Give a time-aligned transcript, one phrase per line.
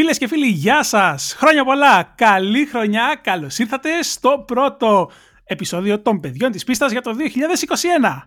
[0.00, 1.34] Φίλες και φίλοι, γεια σας!
[1.38, 2.12] Χρόνια πολλά!
[2.14, 3.20] Καλή χρονιά!
[3.22, 5.10] Καλώς ήρθατε στο πρώτο
[5.44, 8.22] επεισόδιο των παιδιών της πίστας για το 2021!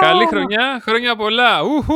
[0.00, 1.62] Καλή χρονιά, χρόνια πολλά!
[1.62, 1.94] Ουχου!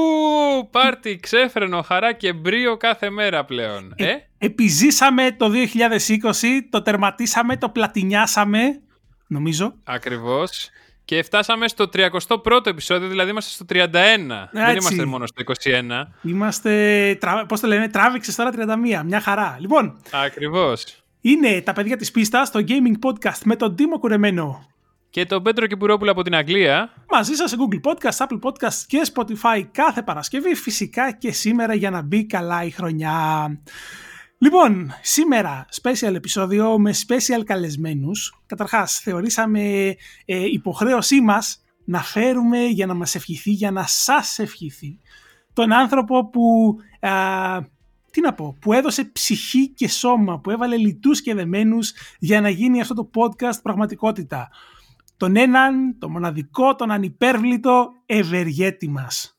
[0.71, 3.93] Πάρτι, ξέφρενο, χαρά και μπρίο κάθε μέρα πλέον.
[3.97, 8.81] Ε, ε; Επιζήσαμε το 2020, το τερματίσαμε, το πλατινιάσαμε,
[9.27, 9.75] νομίζω.
[9.85, 10.71] Ακριβώς.
[11.09, 13.89] Και φτάσαμε στο 31ο επεισόδιο, δηλαδή είμαστε στο 31.
[14.53, 16.07] Δεν είμαστε μόνο στο 21.
[16.23, 19.03] Είμαστε, πώς το λένε, τράβηξες τώρα 31.
[19.05, 19.57] Μια χαρά.
[19.61, 20.01] Λοιπόν.
[20.25, 21.03] Ακριβώς.
[21.21, 24.67] Είναι τα παιδιά της πίστας, το Gaming Podcast με τον Τίμο Κουρεμένο.
[25.11, 26.93] Και τον Πέτρο Κυπουρόπουλο από την Αγγλία.
[27.11, 30.55] Μαζί σας σε Google Podcast, Apple Podcast και Spotify κάθε Παρασκευή.
[30.55, 33.47] Φυσικά και σήμερα για να μπει καλά η χρονιά.
[34.41, 38.41] Λοιπόν, σήμερα special επεισόδιο με special καλεσμένους.
[38.47, 44.99] Καταρχάς, θεωρήσαμε ε, υποχρέωσή μας να φέρουμε για να μας ευχηθεί, για να σας ευχηθεί.
[45.53, 46.77] Τον άνθρωπο που,
[48.11, 52.49] τι να πω, που έδωσε ψυχή και σώμα, που έβαλε λιτούς και δεμένους για να
[52.49, 54.49] γίνει αυτό το podcast πραγματικότητα.
[55.17, 59.38] Τον έναν, τον μοναδικό, τον ανυπέρβλητο ευεργέτη μας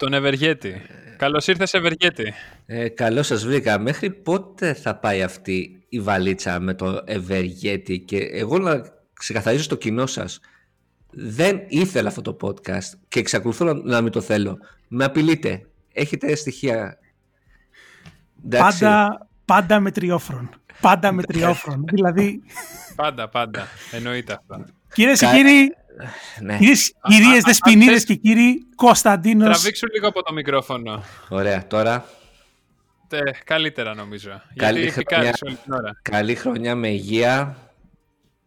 [0.00, 0.82] τον Ευεργέτη.
[1.16, 2.32] Καλώς ήρθες, Ευεργέτη.
[2.66, 3.78] Ε, Καλώς σας βρήκα.
[3.78, 9.76] Μέχρι πότε θα πάει αυτή η βαλίτσα με το Ευεργέτη; Και εγώ να ξεκαθαρίσω στο
[9.76, 10.40] κοινό σας.
[11.10, 14.58] Δεν ήθελα αυτό το podcast και εξακολουθώ να, να μην το θέλω.
[14.88, 15.66] Με απειλείτε.
[15.92, 16.98] Έχετε στοιχεία.
[18.50, 20.50] Πάντα, πάντα με τριόφρον.
[20.80, 21.84] Πάντα με τριόφρον.
[21.92, 22.42] δηλαδή.
[22.96, 23.66] Πάντα, πάντα.
[23.92, 24.64] Εννοείται αυτό.
[24.94, 25.74] Κυρίες και κύριοι,
[26.40, 26.58] ναι.
[27.08, 29.48] Κυρίες, δεσποινίδες και κύριοι, Κωνσταντίνος.
[29.48, 31.02] Τραβήξου λίγο από το μικρόφωνο.
[31.28, 32.04] Ωραία, τώρα.
[33.08, 34.42] Τε, καλύτερα νομίζω.
[34.54, 35.98] Καλή Γιατί χρονιά, όλη την ώρα.
[36.02, 37.56] Καλή χρονιά με υγεία.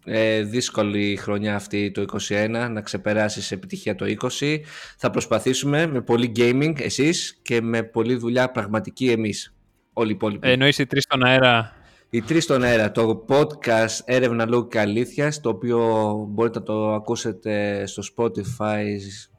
[0.05, 4.05] Ε, δύσκολη χρονιά αυτή το 21 να ξεπεράσεις επιτυχία το
[4.39, 4.59] 20
[4.97, 9.55] θα προσπαθήσουμε με πολύ gaming εσείς και με πολλή δουλειά πραγματική εμείς
[9.93, 11.75] όλοι οι υπόλοιποι ε, εννοείς οι τρεις στον αέρα
[12.13, 16.93] οι τρεις στον αέρα, το podcast Έρευνα Λόγου και Αλήθεια, το οποίο μπορείτε να το
[16.93, 18.83] ακούσετε στο Spotify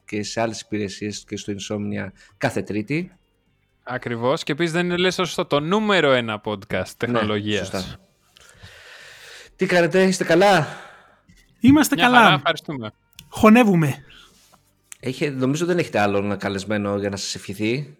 [0.05, 3.11] και σε άλλες υπηρεσίες και στο Insomnia κάθε Τρίτη.
[3.83, 7.71] Ακριβώς και επίσης δεν είναι λες σωστό το νούμερο ένα podcast τεχνολογίας.
[7.73, 7.81] Ναι,
[9.55, 10.67] Τι κάνετε, είστε καλά;
[11.59, 12.23] Είμαστε καλά.
[12.23, 12.91] Χαρά, ευχαριστούμε.
[13.29, 14.05] Χωνεύουμε.
[14.99, 17.97] Έχει, νομίζω δεν έχετε άλλο καλεσμένο για να σας ευχηθεί.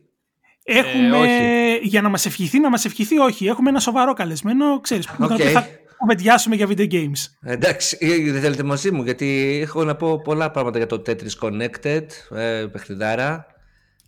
[0.67, 3.47] Έχουμε, ε, για να μας ευχηθεί, να μας ευχηθεί όχι.
[3.47, 5.41] Έχουμε ένα σοβαρό καλεσμένο, ξέρεις, που okay.
[5.41, 5.67] θα
[5.97, 7.25] κουβεντιάσουμε για video games.
[7.41, 11.47] Εντάξει, ε, δεν θέλετε μαζί μου, γιατί έχω να πω πολλά πράγματα για το Tetris
[11.47, 13.47] Connected, ε, παιχνιδάρα.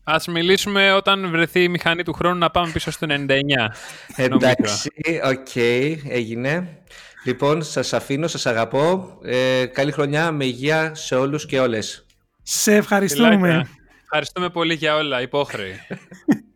[0.03, 3.73] Ας μιλήσουμε όταν βρεθεί η μηχανή του χρόνου να πάμε πίσω στο 99.
[4.15, 4.89] Εντάξει,
[5.23, 6.77] ok, okay, έγινε.
[7.25, 9.17] Λοιπόν, σας αφήνω, σας αγαπώ.
[9.23, 12.05] Ε, καλή χρονιά, με υγεία σε όλους και όλες.
[12.43, 13.69] Σε ευχαριστούμε.
[14.03, 15.73] Ευχαριστούμε πολύ για όλα, υπόχρεοι.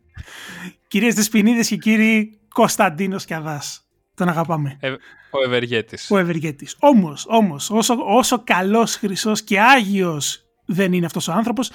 [0.91, 3.81] Κυρίες Δεσποινίδες και κύριοι Κωνσταντίνος Κιαδάς.
[4.15, 4.77] Τον αγαπάμε.
[4.79, 4.89] Ε,
[5.31, 6.11] ο Ευεργέτης.
[6.11, 6.75] Ο Ευεργέτης.
[6.79, 11.71] Όμως, όμως, όσο, όσο καλός, χρυσός και άγιος δεν είναι αυτός ο άνθρωπος,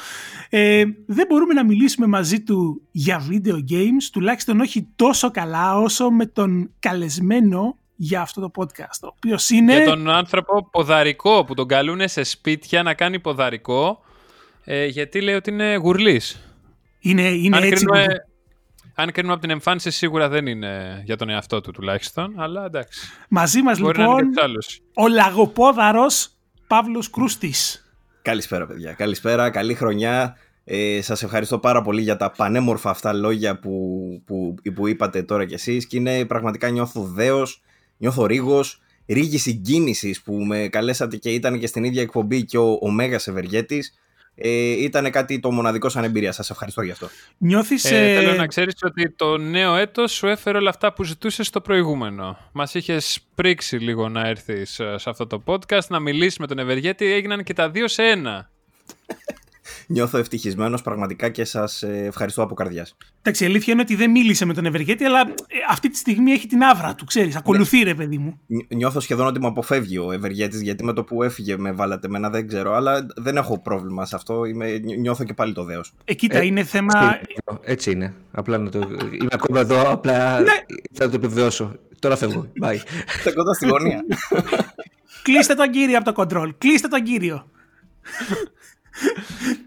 [0.48, 6.10] ε, δεν μπορούμε να μιλήσουμε μαζί του για video games, τουλάχιστον όχι τόσο καλά όσο
[6.10, 9.76] με τον καλεσμένο για αυτό το podcast, ο οποίος είναι...
[9.76, 14.00] Για τον άνθρωπο ποδαρικό που τον καλούν σε σπίτια να κάνει ποδαρικό,
[14.64, 16.40] ε, γιατί λέει ότι είναι γουρλής.
[17.00, 17.84] Είναι, είναι έτσι.
[17.84, 18.06] Κρίνουμε,
[18.98, 23.08] αν κρίνουμε από την εμφάνιση, σίγουρα δεν είναι για τον εαυτό του τουλάχιστον, αλλά εντάξει.
[23.28, 24.32] Μαζί μας λοιπόν
[24.94, 26.28] ο λαγοπόδαρος
[26.66, 27.90] Παύλος Κρούστης.
[28.22, 28.92] Καλησπέρα, παιδιά.
[28.92, 30.36] Καλησπέρα, καλή χρονιά.
[30.64, 33.72] Ε, σας ευχαριστώ πάρα πολύ για τα πανέμορφα αυτά λόγια που,
[34.26, 37.62] που, που είπατε τώρα κι εσείς και είναι πραγματικά νιώθω δέος,
[37.96, 42.78] νιώθω ρίγος, ρίγης συγκίνησης που με καλέσατε και ήταν και στην ίδια εκπομπή και ο,
[42.82, 43.94] ο Μέγας Ευεργέτης
[44.38, 46.32] ε, ήταν κάτι το μοναδικό σαν εμπειρία.
[46.32, 47.08] Σας ευχαριστώ γι' αυτό.
[47.38, 47.84] Νιώθεις...
[47.84, 51.46] Ε, ε, θέλω να ξέρεις ότι το νέο έτος σου έφερε όλα αυτά που ζητούσες
[51.46, 52.38] στο προηγούμενο.
[52.52, 56.58] Μας είχες πρίξει λίγο να έρθεις ε, σε αυτό το podcast, να μιλήσεις με τον
[56.58, 58.50] Ευεργέτη, έγιναν και τα δύο σε ένα
[59.86, 62.96] νιώθω ευτυχισμένος πραγματικά και σας ε, ευχαριστώ από καρδιάς.
[63.18, 65.24] Εντάξει, η αλήθεια είναι ότι δεν μίλησε με τον Ευεργέτη, αλλά ε,
[65.70, 67.36] αυτή τη στιγμή έχει την άβρα του, ξέρεις.
[67.36, 68.40] Ακολουθεί, ρε παιδί μου.
[68.68, 72.30] Νιώθω σχεδόν ότι με αποφεύγει ο Ευεργέτης, γιατί με το που έφυγε με βάλατε μένα
[72.30, 74.44] δεν ξέρω, αλλά δεν έχω πρόβλημα σε αυτό.
[74.44, 75.92] Είμαι, νιώθω και πάλι το δέος.
[76.04, 77.20] Ε, κοίτα, είναι θέμα.
[77.62, 78.14] Έτσι είναι.
[78.30, 78.78] Απλά να το.
[79.20, 80.52] Είμαι ακόμα εδώ, απλά ναι.
[80.92, 81.72] θα το επιβεβαιώσω.
[81.98, 82.52] Τώρα φεύγω.
[82.62, 82.74] Bye.
[83.16, 84.04] Είστε κοντά στη γωνία.
[85.22, 86.54] Κλείστε τον κύριο από το κοντρόλ.
[86.58, 87.46] Κλείστε τον κύριο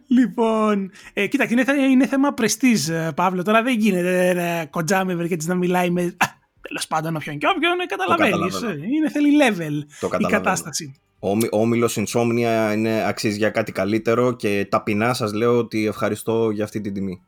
[0.07, 3.43] λοιπόν, ε, κοίταξε, είναι, είναι θέμα πρεστή, ε, Παύλο.
[3.43, 6.15] Τώρα δεν γίνεται ε, κοντζάμε βερκέτη να μιλάει με.
[6.61, 8.61] Τέλος πάντων, όποιον και όποιον, ε, καταλαβαίνεις.
[8.61, 10.95] Ε, είναι θέλει level η κατάσταση.
[11.19, 16.63] Ο όμιλος Insomnia είναι αξίζει για κάτι καλύτερο και ταπεινά σας λέω ότι ευχαριστώ για
[16.63, 17.21] αυτή την τιμή.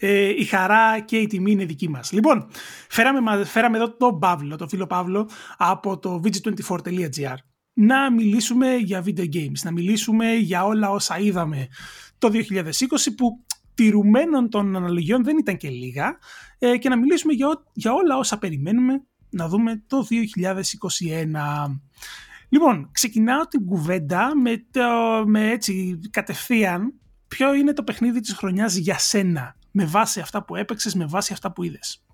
[0.00, 2.12] ε, η χαρά και η τιμή είναι δική μας.
[2.12, 2.46] Λοιπόν,
[2.88, 7.34] φέραμε, φέραμε εδώ τον Παύλο, τον φίλο Παύλο από το vg24.gr
[7.80, 11.68] να μιλήσουμε για video games, να μιλήσουμε για όλα όσα είδαμε
[12.18, 12.70] το 2020
[13.16, 13.44] που
[13.74, 16.18] τηρουμένων των αναλογιών δεν ήταν και λίγα
[16.58, 21.78] ε, και να μιλήσουμε για, για όλα όσα περιμένουμε να δούμε το 2021.
[22.48, 24.82] Λοιπόν, ξεκινάω την κουβέντα με, το,
[25.26, 26.94] με έτσι κατευθείαν
[27.28, 31.32] ποιο είναι το παιχνίδι της χρονιάς για σένα με βάση αυτά που έπαιξες, με βάση
[31.32, 32.04] αυτά που είδες.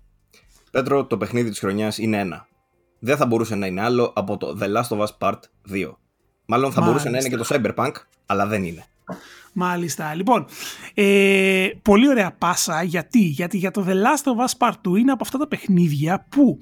[0.71, 2.47] Πέτρο, το παιχνίδι της χρονιάς είναι ένα.
[2.99, 5.39] Δεν θα μπορούσε να είναι άλλο από το The Last of Us Part
[5.71, 5.91] 2.
[6.45, 7.91] Μάλλον θα μπορούσε να είναι και το Cyberpunk,
[8.25, 8.85] αλλά δεν είναι.
[9.53, 10.15] Μάλιστα.
[10.15, 10.45] Λοιπόν,
[10.93, 12.83] ε, πολύ ωραία πάσα.
[12.83, 16.25] Γιατί; Γιατί για το The Last of Us Part 2 είναι από αυτά τα παιχνίδια
[16.29, 16.59] που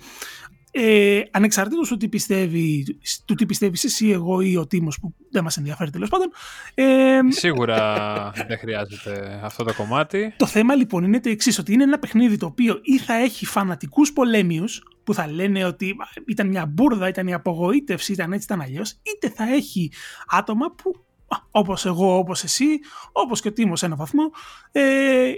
[0.78, 5.44] ε, ανεξαρτήτως του τι, πιστεύει, του τι πιστεύεις εσύ, εγώ ή ο Τίμος που δεν
[5.44, 6.32] μας ενδιαφέρει τέλος πάντων.
[6.74, 7.94] Ε, Σίγουρα
[8.48, 10.34] δεν χρειάζεται αυτό το κομμάτι.
[10.38, 13.46] Το θέμα λοιπόν είναι το εξής ότι είναι ένα παιχνίδι το οποίο ή θα έχει
[13.46, 15.96] φανατικούς πολέμιους που θα λένε ότι
[16.28, 19.92] ήταν μια μπουρδα, ήταν η απογοήτευση, ήταν έτσι, ήταν αλλιώς, είτε θα έχει
[20.28, 21.06] άτομα που
[21.52, 22.66] όπως εγώ, όπως εσύ,
[23.12, 24.24] όπως και ο Τίμος σε έναν βαθμό,
[24.72, 25.34] ε,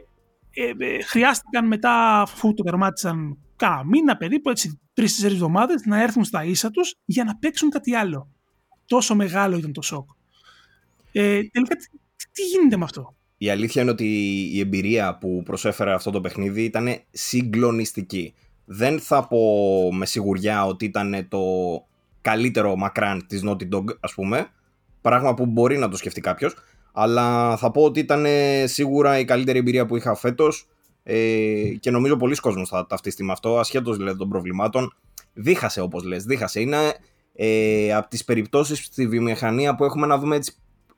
[0.54, 6.24] ε, ε, χρειάστηκαν μετά αφού το τερμάτισαν κάνα μήνα περίπου, έτσι τρει-τέσσερι εβδομάδες, να έρθουν
[6.24, 8.32] στα ίσα τους για να παίξουν κάτι άλλο.
[8.86, 10.10] Τόσο μεγάλο ήταν το σοκ.
[11.12, 11.86] Ε, τελικά, τι,
[12.32, 14.06] τι γίνεται με αυτό; Η αλήθεια είναι ότι
[14.54, 18.34] η εμπειρία που προσέφερε αυτό το παιχνίδι ήταν συγκλονιστική.
[18.70, 19.40] Δεν θα πω
[19.94, 21.42] με σιγουριά ότι ήταν το
[22.22, 24.48] καλύτερο μακράν της Naughty Dog, ας πούμε,
[25.02, 26.56] πράγμα που μπορεί να το σκεφτεί κάποιος,
[26.92, 28.26] αλλά θα πω ότι ήταν
[28.66, 30.68] σίγουρα η καλύτερη εμπειρία που είχα φέτος
[31.04, 34.94] ε, και νομίζω πολλοί κόσμος θα ταυτιστεί με αυτό, ασχέτως δηλαδή των προβλημάτων.
[35.34, 36.60] Δίχασε όπως λες, δίχασε.
[36.60, 36.78] Είναι
[37.36, 40.54] ε, από τις περιπτώσεις στη βιομηχανία που έχουμε να δούμε έτσι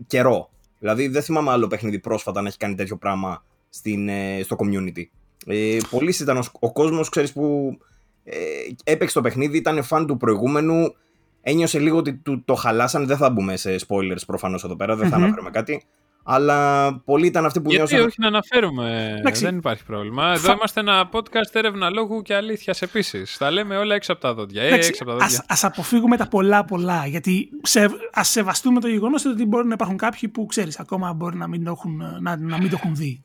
[0.07, 0.49] καιρό.
[0.79, 5.03] Δηλαδή δεν θυμάμαι άλλο παιχνίδι πρόσφατα να έχει κάνει τέτοιο πράγμα στην, ε, στο community.
[5.45, 7.77] Ε, Πολλοί ήταν ο, ο κόσμος, ξέρεις που
[8.23, 8.37] ε,
[8.83, 10.95] έπαιξε το παιχνίδι, ήταν φαν του προηγούμενου,
[11.41, 15.09] ένιωσε λίγο ότι του, το χαλάσαν, δεν θα μπούμε σε spoilers προφανώς εδώ πέρα, δεν
[15.09, 15.83] θα αναφέρουμε κάτι
[16.31, 19.21] αλλά πολλοί ήταν αυτοί που Γιατί όχι να αναφέρουμε.
[19.33, 20.31] Δεν υπάρχει πρόβλημα.
[20.33, 23.37] Εδώ είμαστε ένα podcast έρευνα λόγου και αλήθειας επίσης.
[23.37, 24.63] Τα λέμε όλα έξω από τα δόντια.
[24.63, 25.45] Ε, έξω από τα δόντια.
[25.47, 27.05] Ας, αποφύγουμε τα πολλά πολλά.
[27.05, 31.37] Γιατί σε, ας σεβαστούμε το γεγονός ότι μπορεί να υπάρχουν κάποιοι που ξέρεις ακόμα μπορεί
[31.37, 33.23] να μην, έχουν, να, να μην το έχουν δει.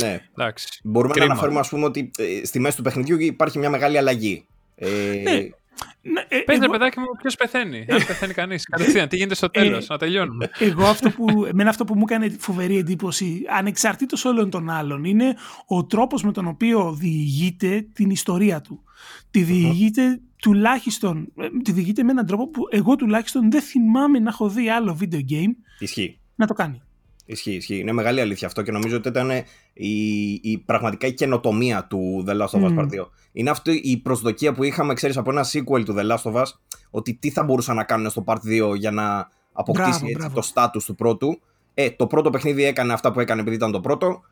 [0.00, 0.20] Ναι.
[0.36, 0.80] Εντάξει.
[0.84, 1.26] Μπορούμε Κρίμα.
[1.26, 4.46] να αναφέρουμε ας πούμε ότι ε, στη μέση του παιχνιδιού υπάρχει μια μεγάλη αλλαγή.
[4.74, 4.88] Ε,
[5.22, 5.48] ναι.
[6.02, 6.72] Ναι, ε, Πες εγώ...
[6.72, 7.86] παιδάκι μου ποιος πεθαίνει.
[7.88, 8.64] Αν πεθαίνει κανείς.
[8.64, 10.50] Κατευθείαν, τι γίνεται στο τέλος, ε, να τελειώνουμε.
[10.58, 15.36] Εγώ αυτό που, εμένα αυτό που μου έκανε φοβερή εντύπωση, ανεξαρτήτως όλων των άλλων, είναι
[15.66, 18.82] ο τρόπος με τον οποίο διηγείται την ιστορία του.
[19.30, 24.28] Τη διηγείται τουλάχιστον, ε, τη διηγείται με έναν τρόπο που εγώ τουλάχιστον δεν θυμάμαι να
[24.28, 26.18] έχω δει άλλο video game Ισχύει.
[26.34, 26.82] να το κάνει.
[27.24, 27.78] Ισχύει, ισχύει.
[27.78, 29.30] Είναι μεγάλη αλήθεια αυτό και νομίζω ότι ήταν
[29.72, 33.06] η, η πραγματικά η καινοτομία του The Last of Us Part 2.
[33.32, 36.46] Είναι αυτή η προσδοκία που είχαμε, ξέρεις, από ένα sequel του The Last of Us,
[36.90, 40.82] ότι τι θα μπορούσαν να κάνουν στο Part 2 για να αποκτήσει έτσι, το status
[40.84, 41.40] του πρώτου.
[41.74, 44.22] Ε, το πρώτο παιχνίδι έκανε αυτά που έκανε επειδή ήταν το πρώτο.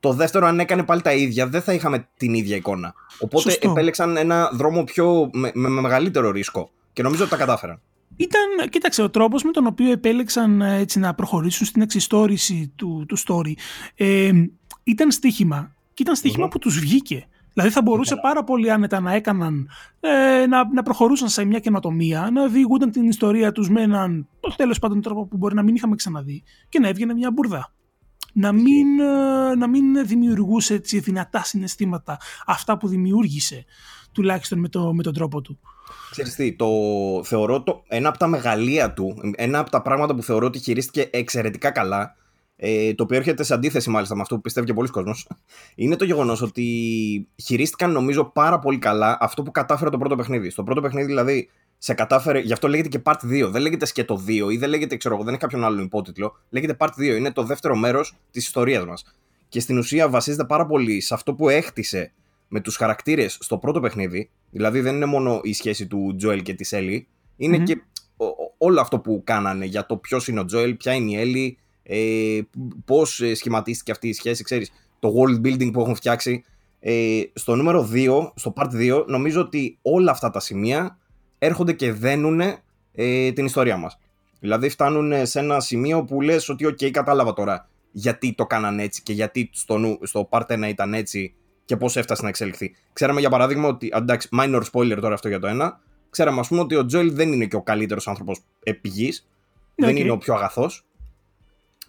[0.00, 2.94] Το δεύτερο, αν έκανε πάλι τα ίδια, δεν θα είχαμε την ίδια εικόνα.
[3.18, 3.70] Οπότε Σωστό.
[3.70, 6.70] επέλεξαν ένα δρόμο πιο, με, με μεγαλύτερο ρίσκο.
[6.92, 7.80] Και νομίζω ότι τα κατάφεραν.
[8.20, 13.04] Ήταν, κοίταξε, ο τρόπος με τον οποίο επέλεξαν ε, έτσι, να προχωρήσουν στην εξιστόρηση του,
[13.08, 13.52] του story
[13.94, 14.30] ε,
[14.82, 15.74] ήταν στοίχημα.
[15.94, 17.28] Και ήταν στοιχημα που τους βγήκε.
[17.52, 19.68] Δηλαδή θα μπορούσε πάρα πολύ άνετα να έκαναν,
[20.00, 24.78] ε, να, να προχωρούσαν σε μια καινοτομία, να διηγούνταν την ιστορία τους με έναν τέλος
[24.78, 27.72] πάντων τρόπο που μπορεί να μην είχαμε ξαναδεί και να έβγαινε μια μπουρδα.
[28.32, 33.64] Να μην, ε, να μην δημιουργούσε έτσι, δυνατά συναισθήματα αυτά που δημιούργησε
[34.12, 35.58] τουλάχιστον με, το, με τον τρόπο του.
[36.10, 36.68] Ξέρεις τι, το
[37.24, 41.08] θεωρώ το, ένα από τα μεγαλεία του, ένα από τα πράγματα που θεωρώ ότι χειρίστηκε
[41.10, 42.16] εξαιρετικά καλά,
[42.56, 45.28] ε, το οποίο έρχεται σε αντίθεση μάλιστα με αυτό που πιστεύει και πολλοί κόσμος,
[45.74, 50.50] είναι το γεγονός ότι χειρίστηκαν νομίζω πάρα πολύ καλά αυτό που κατάφερε το πρώτο παιχνίδι.
[50.50, 54.24] Στο πρώτο παιχνίδι δηλαδή σε κατάφερε, γι' αυτό λέγεται και Part 2, δεν λέγεται σκέτο
[54.26, 57.32] 2 ή δεν λέγεται, ξέρω εγώ, δεν έχει κάποιον άλλον υπότιτλο, λέγεται Part 2, είναι
[57.32, 59.04] το δεύτερο μέρος της ιστορίας μας.
[59.48, 62.12] Και στην ουσία βασίζεται πάρα πολύ σε αυτό που έχτισε
[62.48, 66.54] με τους χαρακτήρες στο πρώτο παιχνίδι, δηλαδή δεν είναι μόνο η σχέση του Τζοέλ και
[66.54, 67.82] της Έλλη, είναι και
[68.58, 72.40] όλο αυτό που κάνανε για το ποιος είναι ο Τζοέλ, ποια είναι η Έλλη, ε,
[72.84, 76.44] πώς ε, σχηματίστηκε αυτή η σχέση, ξέρεις, το world building που έχουν φτιάξει.
[76.80, 80.98] Ε, στο νούμερο 2, στο part 2, νομίζω ότι όλα αυτά τα σημεία
[81.38, 82.40] έρχονται και δένουν
[82.92, 83.98] ε, την ιστορία μας.
[84.40, 89.02] Δηλαδή φτάνουν σε ένα σημείο που λες ότι ok, κατάλαβα τώρα γιατί το κάνανε έτσι
[89.02, 91.34] και γιατί στο, στο part 1 ήταν έτσι
[91.70, 92.74] και πώς έφτασε να εξελιχθεί.
[92.92, 93.90] Ξέραμε για παράδειγμα ότι.
[93.94, 95.80] Εντάξει, minor spoiler τώρα αυτό για το ένα.
[96.10, 99.28] Ξέραμε, ας πούμε, ότι ο Τζόιλ δεν είναι και ο καλύτερος άνθρωπος επί γης,
[99.74, 100.84] Δεν είναι ο πιο αγαθός.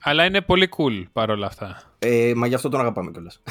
[0.01, 1.81] Αλλά είναι πολύ cool παρόλα αυτά.
[1.99, 3.41] Ε, μα γι' αυτό τον αγαπάμε κιόλας.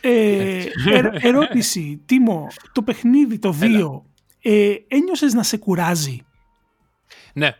[0.00, 4.02] Ε, ερ- ερώτηση, Τίμο, το παιχνίδι το 2,
[4.42, 6.20] ε, ένιωσες να σε κουράζει;
[7.32, 7.56] Ναι.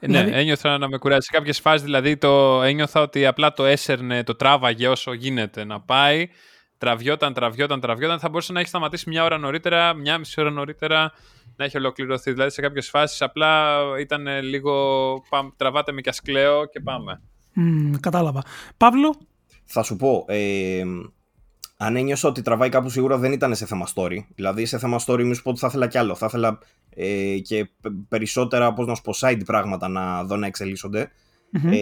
[0.00, 1.20] Δηλαδή- Ναι, ένιωθα να με κουράζει.
[1.20, 5.80] Σε κάποιες φάσεις δηλαδή το ένιωθα ότι απλά το έσερνε, το τράβαγε όσο γίνεται να
[5.80, 6.28] πάει.
[6.78, 8.18] Τραβιόταν, τραβιόταν, τραβιόταν.
[8.18, 11.12] Θα μπορούσε να έχει σταματήσει μια ώρα νωρίτερα, μια μισή ώρα νωρίτερα,
[11.56, 12.32] να έχει ολοκληρωθεί.
[12.32, 14.72] Δηλαδή σε κάποιες φάσεις απλά ήταν λίγο
[15.28, 17.20] πάμε, τραβάτε με κι ας κλαίω και πάμε.
[17.52, 18.42] Μ, κατάλαβα.
[18.76, 19.14] Παύλο,
[19.64, 20.82] Θα σου πω, ε,
[21.76, 24.16] αν ένιωσα ότι τραβάει κάπου σίγουρα δεν ήταν σε θέμα story.
[24.34, 26.14] Δηλαδή σε θέμα story μη σου πω ότι θα ήθελα κι άλλο.
[26.14, 26.58] Θα ήθελα
[26.94, 31.10] ε, και π- περισσότερα, πώς να σου πω, side πράγματα να δω να εξελίσσονται.
[31.50, 31.72] Μμμ.
[31.72, 31.76] Ε,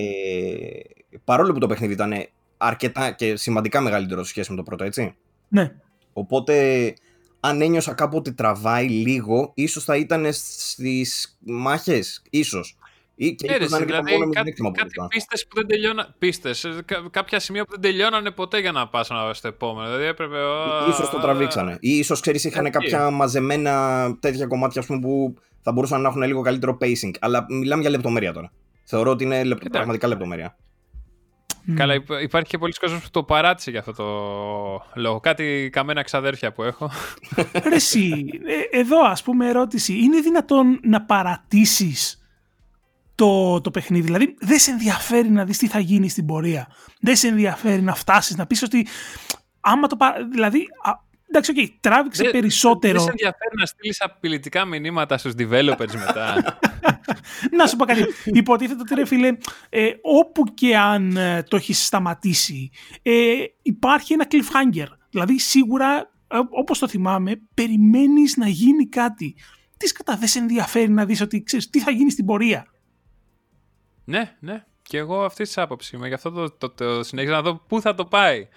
[1.25, 2.13] παρόλο που το παιχνίδι ήταν
[2.57, 5.15] αρκετά και σημαντικά μεγαλύτερο σε σχέση με το πρώτο, έτσι.
[5.49, 5.73] ναι.
[6.13, 6.95] Οπότε,
[7.41, 12.77] αν ένιωσα κάπου ότι τραβάει λίγο, ίσως θα ήταν στις μάχες, ίσως.
[13.21, 15.07] Ή και ίσως Ξέρεις, να είναι και το δηλαδή μόνο κάτι, μειονέκτημα που κάτι είπα.
[15.07, 16.15] πίστες που δεν τελειώναν.
[16.19, 19.87] Πίστες, ε, κα- κάποια σημεία που δεν τελειώνανε ποτέ για να πας να- στο επόμενο.
[19.87, 20.37] Δηλαδή έπρεπε.
[20.87, 21.77] Ή- Ίσως το τραβήξανε.
[21.81, 22.79] Ή ίσως ξέρεις είχαν Εκεί.
[22.79, 27.11] κάποια μαζεμένα τέτοια κομμάτια ας πούμε, που θα μπορούσαν να έχουν λίγο καλύτερο pacing.
[27.21, 28.53] Αλλά μιλάμε για λεπτομέρεια τώρα.
[28.85, 29.55] Θεωρώ ότι είναι λεπτο...
[29.55, 29.71] Εντάξει.
[29.71, 30.57] πραγματικά λεπτομέρεια.
[31.65, 31.75] Μ.
[31.75, 34.05] Καλά, υπ- υπάρχει και πολλοί κόσμος που το παράτησε για αυτό το
[34.95, 35.21] λόγο.
[35.21, 36.91] Κάτι καμένα ξαδέρφια που έχω.
[37.69, 38.25] Ρε εσύ,
[38.73, 42.23] ε, εδώ ας πούμε ερώτηση, είναι δυνατόν να παρατήσεις
[43.19, 46.69] το, το παιχνίδι, δηλαδή δεν σε ενδιαφέρει να δεις τι θα γίνει στην πορεία,
[47.01, 48.87] δεν σε ενδιαφέρει να φτάσεις, να πεις ότι
[49.61, 50.29] άμα το παρα...
[50.33, 50.91] δηλαδή, α,
[51.29, 56.59] εντάξει, οκ, τράβηξε Δεν- περισσότερο, Δεν σε ενδιαφέρει να στείλεις απειλητικά μηνύματα στους developers μετά.
[57.59, 59.37] να σου πω κάτι, υποτίθεται ότι ρε φίλε,
[59.69, 62.71] ε, όπου και αν ε, το έχεις σταματήσει,
[63.03, 63.13] ε,
[63.63, 69.37] υπάρχει ένα cliffhanger, δηλαδή σίγουρα, ε, όπως το θυμάμαι, περιμένεις να γίνει κάτι.
[69.77, 72.67] Τι σκατά δεν σε ενδιαφέρει να δεις ότι ξέρεις τι θα γίνει στην πορεία.
[74.09, 74.65] Ναι, ναι.
[74.83, 76.09] Και εγώ αυτή της άποψης είμαι.
[76.09, 78.49] Γι' αυτό το, το, το συνέχισα να δω πού θα το πάει.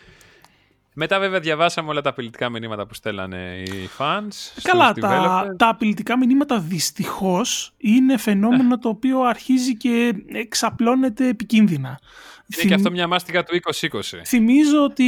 [0.94, 4.28] Μετά βέβαια διαβάσαμε όλα τα απειλητικά μηνύματα που στέλνανε οι fans.
[4.30, 5.58] στους Καλά, τα, developers.
[5.58, 12.00] τα απειλητικά μηνύματα δυστυχώς είναι φαινόμενο το οποίο αρχίζει και εξαπλώνεται επικίνδυνα.
[12.58, 14.00] Είναι και αυτό μια μάστιγα του 2020.
[14.26, 15.06] Θυμίζω ότι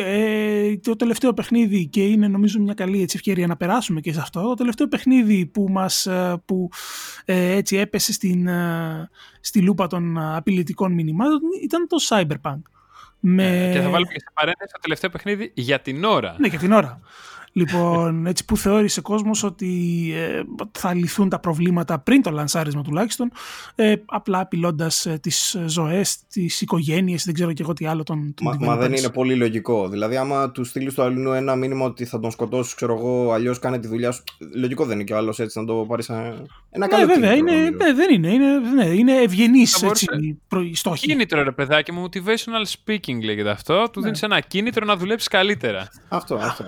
[0.00, 4.20] ε, το τελευταίο παιχνίδι και είναι νομίζω μια καλή έτσι, ευκαιρία να περάσουμε και σε
[4.20, 6.68] αυτό το τελευταίο παιχνίδι που μας ε, που,
[7.24, 9.10] ε, έτσι έπεσε στην, ε,
[9.40, 12.60] στη λούπα των ε, απειλητικών μηνυμάτων ήταν το Cyberpunk.
[13.20, 13.70] Με...
[13.72, 16.34] Και θα βάλουμε και σε παρένθεση το τελευταίο παιχνίδι για την ώρα.
[16.38, 17.00] Ναι, για την ώρα.
[17.52, 19.68] Λοιπόν, έτσι που θεώρησε κόσμος ότι
[20.14, 20.42] ε,
[20.78, 23.30] θα λυθούν τα προβλήματα πριν το λανσάρισμα τουλάχιστον,
[23.74, 28.34] ε, απλά απειλώντας ε, τις ζωές, τις οικογένειες, δεν ξέρω και εγώ τι άλλο των,
[28.34, 28.98] των Μα, μα δεν developers.
[28.98, 29.88] είναι πολύ λογικό.
[29.88, 33.58] Δηλαδή, άμα του στείλεις στο αλλού ένα μήνυμα ότι θα τον σκοτώσεις, ξέρω εγώ, αλλιώς
[33.58, 34.22] κάνε τη δουλειά σου.
[34.54, 36.16] Λογικό δεν είναι και ο άλλος έτσι να το πάρει σαν.
[36.70, 37.84] Ένα Ναι, καλό βέβαια, κίνητρο, είναι, νομίζω.
[37.84, 38.28] ναι, δεν είναι.
[38.32, 41.06] Είναι, ναι, είναι ευγενής Θα μπορούσε- έτσι, προ- η στόχη.
[41.06, 43.90] Κίνητρο, ρε παιδάκι μου, motivational speaking λέγεται αυτό.
[43.92, 45.88] Του δίνεις ένα κίνητρο να δουλέψεις καλύτερα.
[46.08, 46.64] Αυτό, αυτό.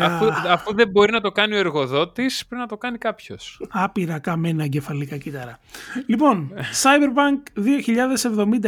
[0.00, 3.60] Άπειρα, Αφού, αφού δεν μπορεί να το κάνει ο εργοδότης, πρέπει να το κάνει κάποιος.
[3.70, 5.58] άπειρα καμένα εγκεφαλικά κύτταρα.
[6.06, 7.60] Λοιπόν, Cyberpunk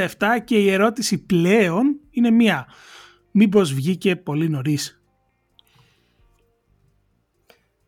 [0.09, 2.67] 2077 και η ερώτηση πλέον είναι μία.
[3.31, 4.99] Μήπως βγήκε πολύ νωρίς;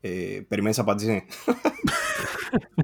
[0.00, 1.24] Ε, Περιμένεις απάντηση;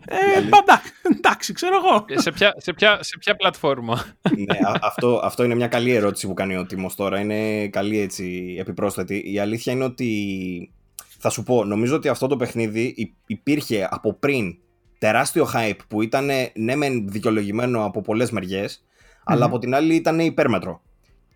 [0.05, 0.81] Ε, πάντα,
[1.17, 2.05] εντάξει, ξέρω εγώ.
[2.21, 4.05] σε, ποια, σε, ποια, σε ποια πλατφόρμα;
[4.37, 7.21] ναι, α- αυτό, αυτό είναι μια καλή ερώτηση που κάνει ο Τίμος τώρα.
[7.21, 9.23] Είναι καλή έτσι επιπρόσθετη.
[9.33, 10.71] Η αλήθεια είναι ότι
[11.19, 14.57] θα σου πω, νομίζω ότι αυτό το παιχνίδι υ- υπήρχε από πριν
[14.99, 18.85] τεράστιο hype που ήταν ναι μεν δικαιολογημένο από πολλές μεριές,
[19.25, 20.83] αλλά από την άλλη ήταν υπέρμετρο.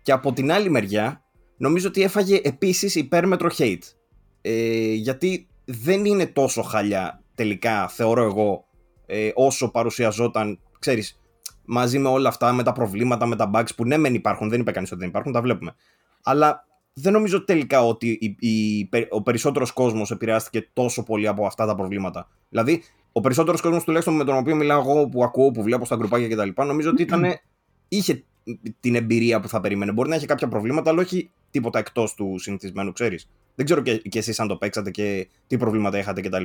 [0.01, 1.23] Και από την άλλη μεριά
[1.57, 3.81] νομίζω ότι έφαγε επίσης υπέρμετρο hate.
[4.41, 8.65] Ε, γιατί δεν είναι τόσο χαλιά τελικά θεωρώ εγώ
[9.05, 11.19] ε, όσο παρουσιαζόταν, ξέρεις,
[11.65, 14.59] μαζί με όλα αυτά, με τα προβλήματα, με τα bugs που ναι μεν υπάρχουν, δεν
[14.59, 15.75] είπε κανείς ότι δεν υπάρχουν, τα βλέπουμε.
[16.23, 21.65] Αλλά δεν νομίζω τελικά ότι η, η- ο περισσότερος κόσμος επηρεάστηκε τόσο πολύ από αυτά
[21.65, 22.29] τα προβλήματα.
[22.49, 25.95] Δηλαδή, ο περισσότερος κόσμος τουλάχιστον με τον οποίο μιλάω εγώ, που ακούω, που βλέπω στα
[25.95, 26.61] γκρουπάκια κτλ.
[26.65, 27.25] Νομίζω ότι ήταν,
[27.87, 28.23] είχε
[28.79, 29.91] την εμπειρία που θα περίμενε.
[29.91, 33.29] Μπορεί να έχει κάποια προβλήματα, αλλά όχι τίποτα εκτός του συνηθισμένου, ξέρεις.
[33.55, 36.43] Δεν ξέρω και, και εσείς αν το παίξατε και τι προβλήματα είχατε κτλ.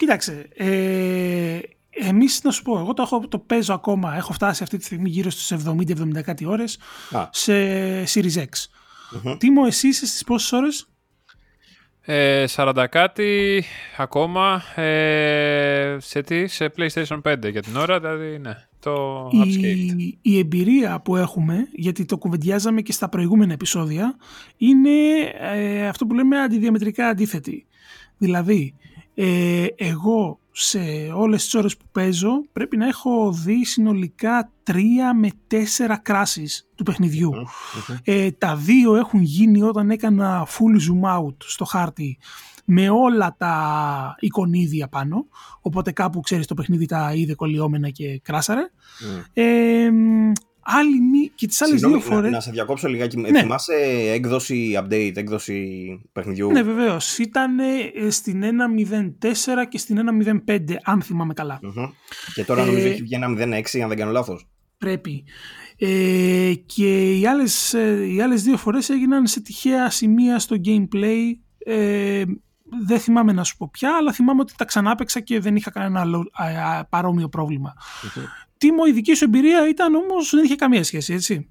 [0.00, 1.58] Κοίταξε, ε,
[1.90, 5.08] εμείς να σου πω, εγώ το, έχω, το παίζω ακόμα, έχω φτάσει αυτή τη στιγμή
[5.08, 6.78] γύρω στους 70-70 κάτι ώρες
[7.10, 7.28] Α.
[7.30, 7.52] σε
[8.04, 8.48] Series X.
[9.22, 9.36] Μμμ.
[9.36, 10.88] Τίμο, εσύ είσαι στις πόσες ώρες;
[12.00, 13.64] Ε, 40 κάτι
[13.96, 19.96] ακόμα ε, σε τι, σε PlayStation 5 για την ώρα, δηλαδή ναι, το upscale.
[19.96, 24.16] η, η εμπειρία που έχουμε, γιατί το κουβεντιάζαμε και στα προηγούμενα επεισόδια,
[24.56, 24.90] είναι
[25.40, 27.66] ε, αυτό που λέμε αντιδιαμετρικά αντίθετη.
[28.18, 28.74] Δηλαδή,
[29.22, 30.78] ε, εγώ σε
[31.14, 34.74] όλες τις ώρες που παίζω πρέπει να έχω δει συνολικά 3
[35.20, 37.30] με 4 κράσεις του παιχνιδιού.
[38.04, 42.18] Ε, τα δύο έχουν γίνει όταν έκανα full zoom out στο χάρτη
[42.64, 45.26] με όλα τα εικονίδια πάνω,
[45.60, 48.70] οπότε κάπου ξέρεις το παιχνίδι τα είδε κολλιόμενα και κράσαρε.
[49.32, 49.90] Ε,
[50.62, 51.30] άλλη μη...
[51.34, 52.30] και τις άλλες δύο φορές...
[52.30, 53.16] Να, να σε διακόψω λιγάκι.
[53.16, 53.40] Ναι.
[53.40, 53.74] Θυμάσαι
[54.12, 57.18] έκδοση update, έκδοση παιχνιδιού; Ναι, βεβαίως.
[57.18, 59.28] Ήταν ε, στην 1.04
[59.68, 59.98] και στην
[60.46, 61.58] 1.05, αν θυμάμαι καλά.
[61.62, 61.90] Μμμ.
[62.34, 64.48] Και τώρα Ε, νομίζω έχει βγει ένα 0.6, αν δεν κάνω λάθος.
[64.78, 65.24] Πρέπει.
[65.78, 71.20] Ε, και οι άλλες, ε, οι άλλες δύο φορές έγιναν σε τυχαία σημεία στο gameplay.
[71.64, 72.22] Ε,
[72.86, 76.00] δεν θυμάμαι να σου πω πια, αλλά θυμάμαι ότι τα ξανάπαιξα και δεν είχα κανένα
[76.00, 77.74] άλλο, α, α, παρόμοιο πρόβλημα.
[78.60, 81.48] Τίμο, η δική σου εμπειρία ήταν όμως, δεν είχε καμία σχέση, έτσι.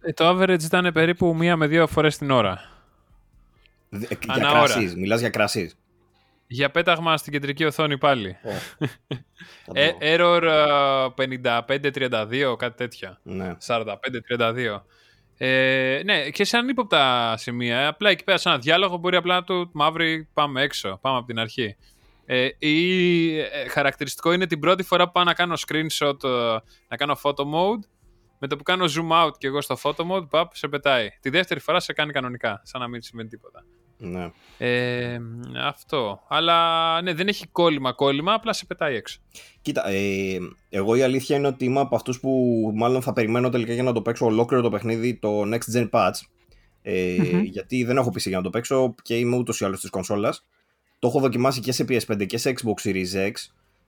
[0.00, 2.60] Ε, το average ήταν περίπου μία με δύο φορές την ώρα.
[3.88, 4.58] Δε- Για Ανά ώρα.
[4.58, 5.76] κρασίς, μιλάς για κρασίς.
[6.46, 8.36] Για πέταγμα στην κεντρική οθόνη πάλι.
[8.42, 8.50] Θα
[9.66, 13.20] το- Ε, error ε, 55-32, κάτι τέτοια.
[13.22, 13.56] Ναι.
[13.66, 14.82] 45-32.
[15.38, 17.88] Ε, ναι, και σε ανύποπτα σημεία.
[17.88, 20.98] Απλά εκεί πέρα σε ένα διάλογο μπορεί απλά να του μαύρη πάμε έξω.
[21.00, 21.76] Πάμε από την αρχή.
[22.30, 26.56] Ε, ή ε, χαρακτηριστικό είναι την πρώτη φορά που πάω να κάνω screenshot, ε,
[26.88, 27.88] να κάνω photo mode.
[28.38, 31.08] Με το που κάνω zoom out και εγώ στο photo mode, παπ, σε πετάει.
[31.20, 33.64] Τη δεύτερη φορά σε κάνει κανονικά, σαν να μην συμβαίνει τίποτα.
[33.98, 34.30] ναι.
[34.58, 35.18] Ε,
[35.64, 36.20] αυτό.
[36.28, 39.20] Αλλά ναι, δεν έχει κόλλημα κόλλημα, απλά σε πετάει έξω.
[39.62, 42.30] Κοίτα, ε, εγώ η αλήθεια είναι ότι είμαι από αυτούς που
[42.74, 46.20] μάλλον θα περιμένω τελικά για να το παίξω ολόκληρο το παιχνίδι το Next Gen Patch.
[46.82, 47.42] Ε, Μμμ.
[47.42, 50.46] Γιατί δεν έχω PC για να το παίξω και είμαι ούτως ή άλλως της κονσόλας.
[50.98, 53.32] Το έχω δοκιμάσει και σε PS5 και σε Xbox Series X.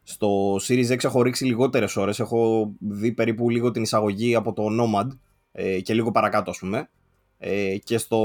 [0.03, 2.21] Στο Series X έχω ρίξει λιγότερες ώρες.
[2.21, 5.07] Έχω δει περίπου λίγο την εισαγωγή από το Nomad
[5.53, 6.89] ε, και λίγο παρακάτω, ας πούμε.
[7.39, 8.19] Ε, και στο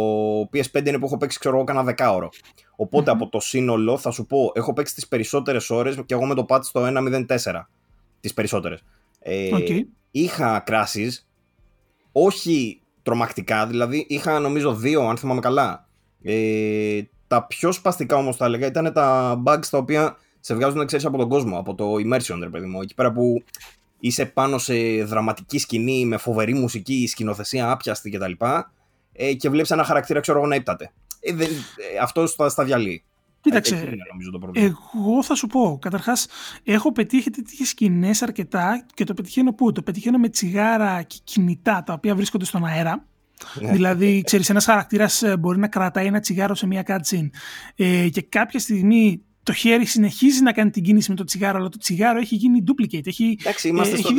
[0.54, 2.30] PS5 είναι που έχω παίξει, ξέρω εγώ, κάνα δεκάωρο.
[2.76, 3.22] Οπότε Μμμ.
[3.22, 6.46] από το σύνολο θα σου πω, έχω παίξει τις περισσότερες ώρες και εγώ με το
[6.50, 7.68] patch στο 1.04.
[8.20, 8.84] Τις περισσότερες.
[9.20, 9.88] Ε, Οκ.
[10.12, 11.12] Είχα crashes,
[12.12, 15.88] όχι τρομακτικά, δηλαδή είχα νομίζω δύο, αν θυμάμαι καλά.
[16.24, 21.06] Ε, τα πιο σπαστικά όμως θα έλεγα ήταν τα bugs τα οποία σε βγάζουν ξέρεις
[21.06, 23.44] από τον κόσμο, από το immersion ρε παιδί μου, εκεί πέρα που
[24.00, 28.32] είσαι πάνω σε δραματική σκηνή με φοβερή μουσική, σκηνοθεσία άπιαστη κτλ.
[29.14, 30.92] Ε, και βλέπεις ένα χαρακτήρα ξέρω εγώ να ύπταται.
[31.20, 31.48] Ε, δεν-
[31.94, 33.04] ε, αυτό στα, στα διαλύει.
[33.42, 34.66] Κοίταξε, Εκεί είναι νομίζω το πρόβλημα.
[34.68, 36.28] Εγώ θα σου πω, καταρχάς
[36.64, 41.84] έχω πετύχει τέτοιες σκηνές αρκετά και το πετυχαίνω πού, το πετυχαίνω με τσιγάρα και κινητά
[41.86, 43.06] τα οποία βρίσκονται στον αέρα.
[43.62, 43.72] Ναι.
[43.72, 47.30] Δηλαδή, ξέρεις, ένας χαρακτήρας ε, μπορεί να κρατάει ένα τσιγάρο σε μια cutscene
[47.76, 51.70] ε, και κάποια στιγμή το χέρι συνεχίζει να κάνει την κίνηση με το τσιγάρο, αλλά
[51.70, 53.08] το τσιγάρο έχει γίνει duplicate.
[53.08, 54.16] Έχει, Εντάξει, είμαστε ε, στο έχει-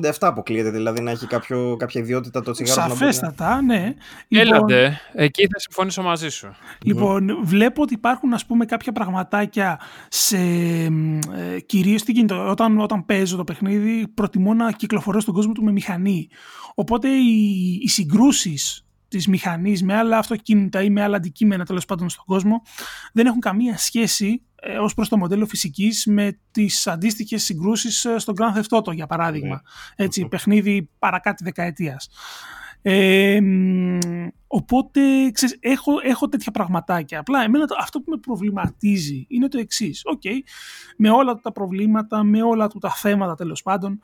[0.00, 2.74] 2077 αποκλείεται, δηλαδή να έχει κάποιο, κάποια ιδιότητα το τσιγάρο.
[2.82, 3.94] που να μπορεί να- Σαφέστατα, ναι.
[4.28, 6.54] Έλατε, εκεί θα συμφωνήσω μαζί σου.
[6.84, 10.36] Λοιπόν, βλέπω ότι υπάρχουν ας πούμε κάποια πραγματάκια σε,
[10.90, 15.52] μ, ε, κυρίως τι γίνεται, όταν, όταν παίζω το παιχνίδι προτιμώ να κυκλοφορώ στον κόσμο
[15.52, 16.28] του με μηχανή.
[16.74, 22.08] Οπότε οι, οι συγκρούσεις της μηχανής με άλλα αυτοκίνητα ή με άλλα αντικείμενα τέλος πάντων
[22.08, 22.62] στον κόσμο
[23.12, 28.18] δεν έχουν καμία σχέση ε, ως προς το μοντέλο φυσικής με τις αντίστοιχες συγκρούσεις ε,
[28.18, 29.62] στο Grand Theft Auto για παράδειγμα.
[29.96, 32.08] Έτσι, παιχνίδι παρακάτι δεκαετίας.
[32.82, 33.98] Ε, μ,
[34.46, 37.18] οπότε, ξέρεις, έχω, έχω τέτοια πραγματάκια.
[37.20, 40.00] Απλά εμένα το- αυτό που με προβληματίζει είναι το εξής.
[40.04, 40.22] Οκ,
[40.96, 44.00] με όλα του τα προβλήματα, με όλα του τα θέματα τέλος πάντων,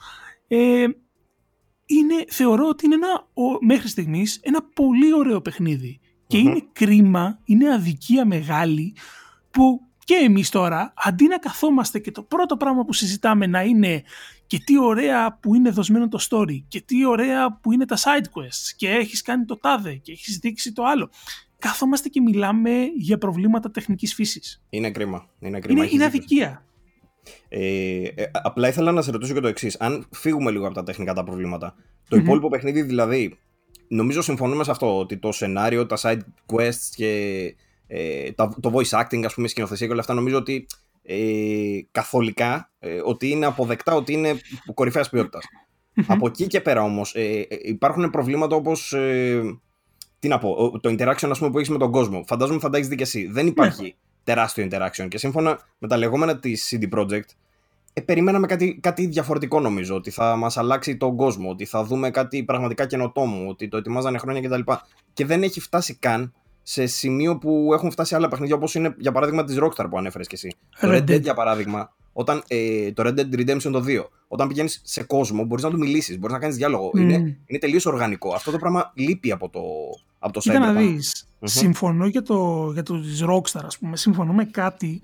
[0.49, 0.87] ε,
[1.87, 6.01] είναι, θεωρώ ότι είναι ένα, ο, μέχρι στιγμής ένα πολύ ωραίο παιχνίδι.
[6.27, 6.47] Και Μμμ.
[6.47, 8.97] είναι κρίμα, είναι αδικία μεγάλη
[9.51, 14.03] που και εμείς τώρα, αντί να καθόμαστε και το πρώτο πράγμα που συζητάμε να είναι
[14.47, 18.25] και τι ωραία που είναι δοσμένο το story και τι ωραία που είναι τα side
[18.25, 21.11] quests και έχεις κάνει το τάδε και έχεις δείξει το άλλο.
[21.59, 24.63] Κάθομαστε και μιλάμε για προβλήματα τεχνικής φύσης.
[24.71, 25.27] Είναι κρίμα.
[25.39, 25.79] Είναι, κρίμα.
[25.79, 26.47] Είναι, έχεις είναι δίκιο.
[26.47, 26.65] αδικία.
[27.49, 29.77] Ε, ε, απλά ήθελα να σε ρωτήσω και το εξής.
[29.81, 31.75] Αν φύγουμε λίγο από τα τεχνικά τα προβλήματα,
[32.09, 32.25] το Μμμ.
[32.25, 33.39] υπόλοιπο παιχνίδι δηλαδή.
[33.89, 36.21] Νομίζω συμφωνούμε σε αυτό ότι το σενάριο, τα side
[36.53, 37.55] quests και
[37.93, 40.67] ε, τα- το voice acting, ας πούμε, η σκηνοθεσία και όλα αυτά νομίζω ότι
[41.03, 41.17] ε,
[41.91, 44.41] καθολικά ε, ότι είναι αποδεκτά ότι είναι
[44.75, 45.45] κορυφαίας ποιότητας.
[46.07, 49.43] Από εκεί και πέρα όμως ε, ε, υπάρχουν προβλήματα όπως ε,
[50.19, 52.25] τι να πω, ο- το interaction ας πούμε, που έχεις με τον κόσμο.
[52.27, 53.27] Φαντάζομαι θα τα έχεις δει και εσύ.
[53.27, 55.09] Δεν υπάρχει τεράστιο interaction.
[55.09, 57.29] Και σύμφωνα με τα λεγόμενα της CD Projekt,
[57.93, 59.95] ε, περιμέναμε κάτι, κάτι διαφορετικό νομίζω.
[59.95, 64.19] Ότι θα μας αλλάξει τον κόσμο, ότι θα δούμε κάτι πραγματικά καινοτόμο, ότι το ετοιμάζανε
[64.19, 64.73] χρόνια κτλ.
[65.13, 66.33] Και δεν έχει φτάσει καν
[66.71, 70.27] σε σημείο που έχουν φτάσει άλλα παιχνίδια, όπως είναι για παράδειγμα της Rockstar που ανέφερες
[70.27, 70.57] και εσύ.
[70.81, 71.21] Το Red Red Dead Dead.
[71.21, 74.11] για παράδειγμα, όταν, ε, το Red Dead Redemption το 2.
[74.29, 76.91] Όταν πηγαίνεις σε κόσμο, μπορείς να του μιλήσεις, μπορείς να κάνεις διάλογο.
[76.95, 77.15] Είναι,
[77.47, 78.33] είναι τελείως οργανικό.
[78.35, 79.61] Αυτό το πράγμα λείπει από το,
[80.19, 80.77] από το Κοίτα να Cyberpunk.
[80.77, 85.01] δεις, συμφωνώ για το, για το της Rockstar ας πούμε, συμφωνώ με κάτι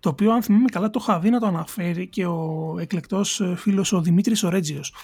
[0.00, 3.54] το οποίο αν θυμάμαι καλά το είχα δει να το αναφέρει και ο εκλεκτός ε,
[3.56, 4.94] φίλος ο Δημήτρης Ορέτζιος.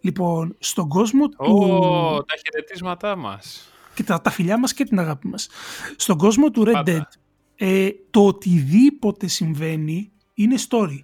[0.00, 1.36] Λοιπόν, στον κόσμο του...
[1.38, 3.68] Ω, τα χαιρετίσματά μας.
[3.94, 5.48] Και τα, τα φιλιά μας και την αγάπη μας.
[5.96, 7.08] Στον κόσμο του Red Πάντα.
[7.10, 7.18] Dead,
[7.54, 10.98] ε, το οτιδήποτε συμβαίνει είναι story.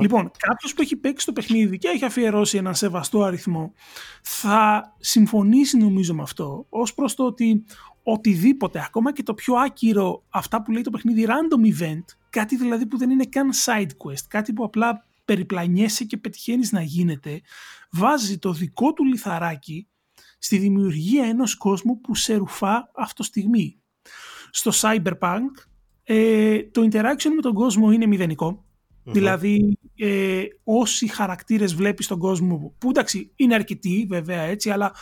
[0.00, 3.72] Λοιπόν, κάποιος που έχει παίξει το παιχνίδι και έχει αφιερώσει έναν σεβαστό αριθμό
[4.22, 7.64] θα συμφωνήσει νομίζω με αυτό ως προς το ότι
[8.02, 12.86] οτιδήποτε, ακόμα και το πιο άκυρο αυτά που λέει το παιχνίδι random event, κάτι δηλαδή
[12.86, 17.40] που δεν είναι καν side quest, κάτι που απλά περιπλανιέσαι και πετυχαίνεις να γίνεται,
[17.90, 19.88] βάζει το δικό του λιθαράκι
[20.46, 23.80] στη δημιουργία ενός κόσμου που σε ρουφά αυτό στιγμή.
[24.50, 25.50] Στο Cyberpunk
[26.02, 28.64] ε, το interaction με τον κόσμο είναι μηδενικό.
[29.02, 34.92] Δηλαδή ε, όσοι χαρακτήρες βλέπεις στον κόσμο που εντάξει είναι αρκετοί βέβαια έτσι αλλά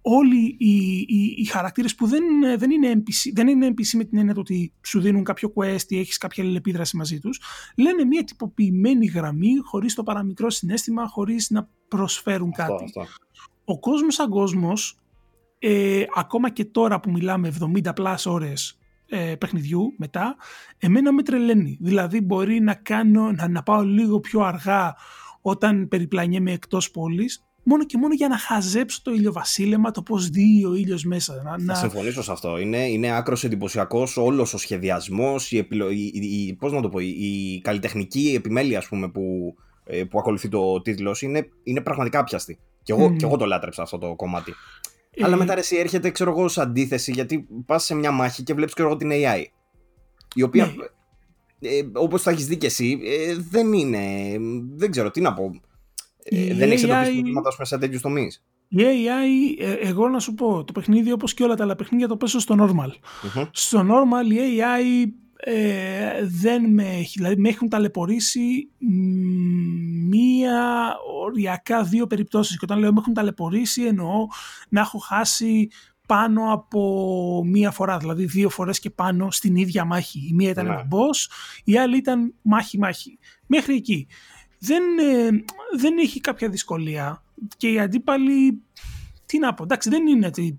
[0.00, 2.22] όλοι οι, οι, οι χαρακτήρες που δεν,
[2.58, 5.84] δεν, είναι NPC, δεν είναι NPC με την έννοια του ότι σου δίνουν κάποιο quest
[5.88, 7.40] ή έχεις κάποια αλληλεπίδραση μαζί τους
[7.76, 13.06] λένε μια τυποποιημένη γραμμή χωρίς το παραμικρό συνέστημα χωρίς να προσφέρουν Αυτό, κάτι αυτό.
[13.70, 14.98] Ο κόσμος σαν κόσμος,
[15.58, 17.52] ε, ακόμα και τώρα που μιλάμε
[17.84, 18.78] 70 πλάς ώρες
[19.08, 20.36] ε, παιχνιδιού μετά,
[20.78, 21.78] εμένα με τρελαίνει.
[21.80, 24.96] Δηλαδή μπορεί να, κάνω, να, να πάω λίγο πιο αργά
[25.40, 30.64] όταν περιπλανιέμαι εκτός πόλης, μόνο και μόνο για να χαζέψω το ηλιοβασίλεμα, το πώς δει
[30.64, 31.34] ο ήλιος μέσα.
[31.44, 31.74] Να, Θα να...
[31.74, 32.58] συμφωνήσω σε αυτό.
[32.58, 35.90] Είναι, είναι άκρος εντυπωσιακός όλος ο σχεδιασμός, η, επιλο...
[35.90, 39.54] η, η- πώς να το πω, η, η καλλιτεχνική επιμέλεια ας πούμε, που,
[39.84, 42.58] ε, που ακολουθεί το τίτλος είναι, είναι πραγματικά άπιαστη.
[42.82, 43.16] Και εγώ, Μμμ.
[43.16, 44.54] και εγώ το λάτρεψα αυτό το κομμάτι.
[45.10, 48.42] Ε, Αλλά μετά ρε, εσύ έρχεται, ξέρω εγώ, σε αντίθεση, γιατί πας σε μια μάχη
[48.42, 49.44] και βλέπεις, ξέρω εγώ, την AI.
[50.34, 51.68] Η οποία, Ναι.
[51.68, 54.36] ε, όπως θα έχεις δει και εσύ, ε, δεν είναι.
[54.76, 55.50] Δεν ξέρω τι να πω.
[56.22, 58.44] Ε, Η δεν έχεις AI εντοπίσει προβλήματα ας πούμε, σε τέτοιους τομείς.
[58.68, 62.08] Η AI, ε, εγώ να σου πω, το παιχνίδι όπως και όλα τα άλλα παιχνίδια
[62.08, 62.90] το παίζω στο normal.
[63.50, 65.06] Στο normal η AI
[65.42, 72.78] ε, δεν με έχει, δηλαδή με έχουν ταλαιπωρήσει μ, μία οριακά δύο περιπτώσεις και όταν
[72.78, 74.26] λέω με έχουν ταλαιπωρήσει εννοώ
[74.68, 75.68] να έχω χάσει
[76.06, 80.18] πάνω από μία φορά, δηλαδή δύο φορές και πάνω στην ίδια μάχη.
[80.30, 80.72] Η μία ήταν Ναι.
[80.72, 81.30] ένα boss,
[81.64, 83.18] η άλλη ήταν μάχη-μάχη.
[83.46, 84.06] Μέχρι εκεί.
[84.58, 85.28] Δεν, ε,
[85.78, 87.24] δεν έχει κάποια δυσκολία
[87.56, 88.62] και οι αντίπαλοι,
[89.26, 90.56] τι να πω, εντάξει δεν είναι ότι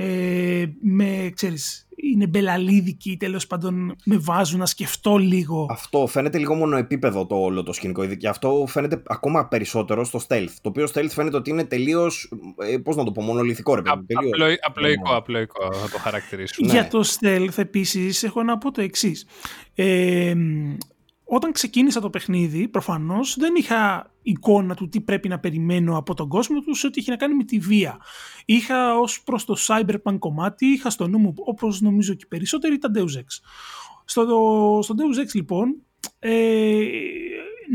[0.00, 5.66] ε, με, ξέρεις, είναι μπελαλίδικοι, τέλος πάντων με βάζουν να σκεφτώ λίγο.
[5.70, 8.06] Αυτό φαίνεται λίγο μονοεπίπεδο το όλο το σκηνικό.
[8.06, 10.48] Και αυτό φαίνεται ακόμα περισσότερο στο stealth.
[10.60, 12.32] Το οποίο stealth φαίνεται ότι είναι τελείως.
[12.72, 13.96] Ε, Πώς να το πω, μονολυθικό ρε παιδί.
[13.96, 14.32] Α- τελείως.
[14.32, 15.16] απλοϊ- απλοϊκό, Ναι.
[15.16, 16.70] απλοϊκό θα το χαρακτηρίσουμε.
[16.72, 16.88] Για Ναι.
[16.88, 19.26] το stealth επίσης έχω να πω το εξής.
[19.74, 20.34] Ε,
[21.30, 26.28] όταν ξεκίνησα το παιχνίδι, προφανώς δεν είχα εικόνα του τι πρέπει να περιμένω από τον
[26.28, 27.98] κόσμο τους σε ό,τι είχε να κάνει με τη βία.
[28.44, 32.78] Είχα ως προς το cyberpunk κομμάτι, είχα στο νου μου, όπως νομίζω και οι περισσότεροι,
[32.78, 33.24] τα Deus Ex.
[34.04, 34.24] Στο,
[34.82, 35.76] στο Deus Ex λοιπόν,
[36.18, 36.30] ε,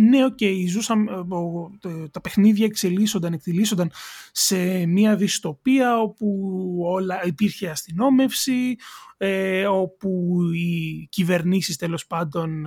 [0.10, 0.38] ναι, οκ,
[0.69, 3.91] ζούσαμε, ε, ο- το- τα παιχνίδια εξελίσσονταν, εκτυλίσσονταν
[4.32, 6.27] σε μια δυστοπία όπου
[6.86, 8.75] όλα υπήρχε αστυνόμευση,
[9.17, 12.65] ε, όπου οι κυβερνήσεις τέλος πάντων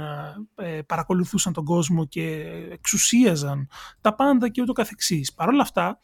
[0.54, 3.68] ε, παρακολουθούσαν τον κόσμο και εξουσίαζαν
[4.00, 5.34] τα πάντα και ούτω καθεξής.
[5.34, 5.98] Παρ' όλα αυτά,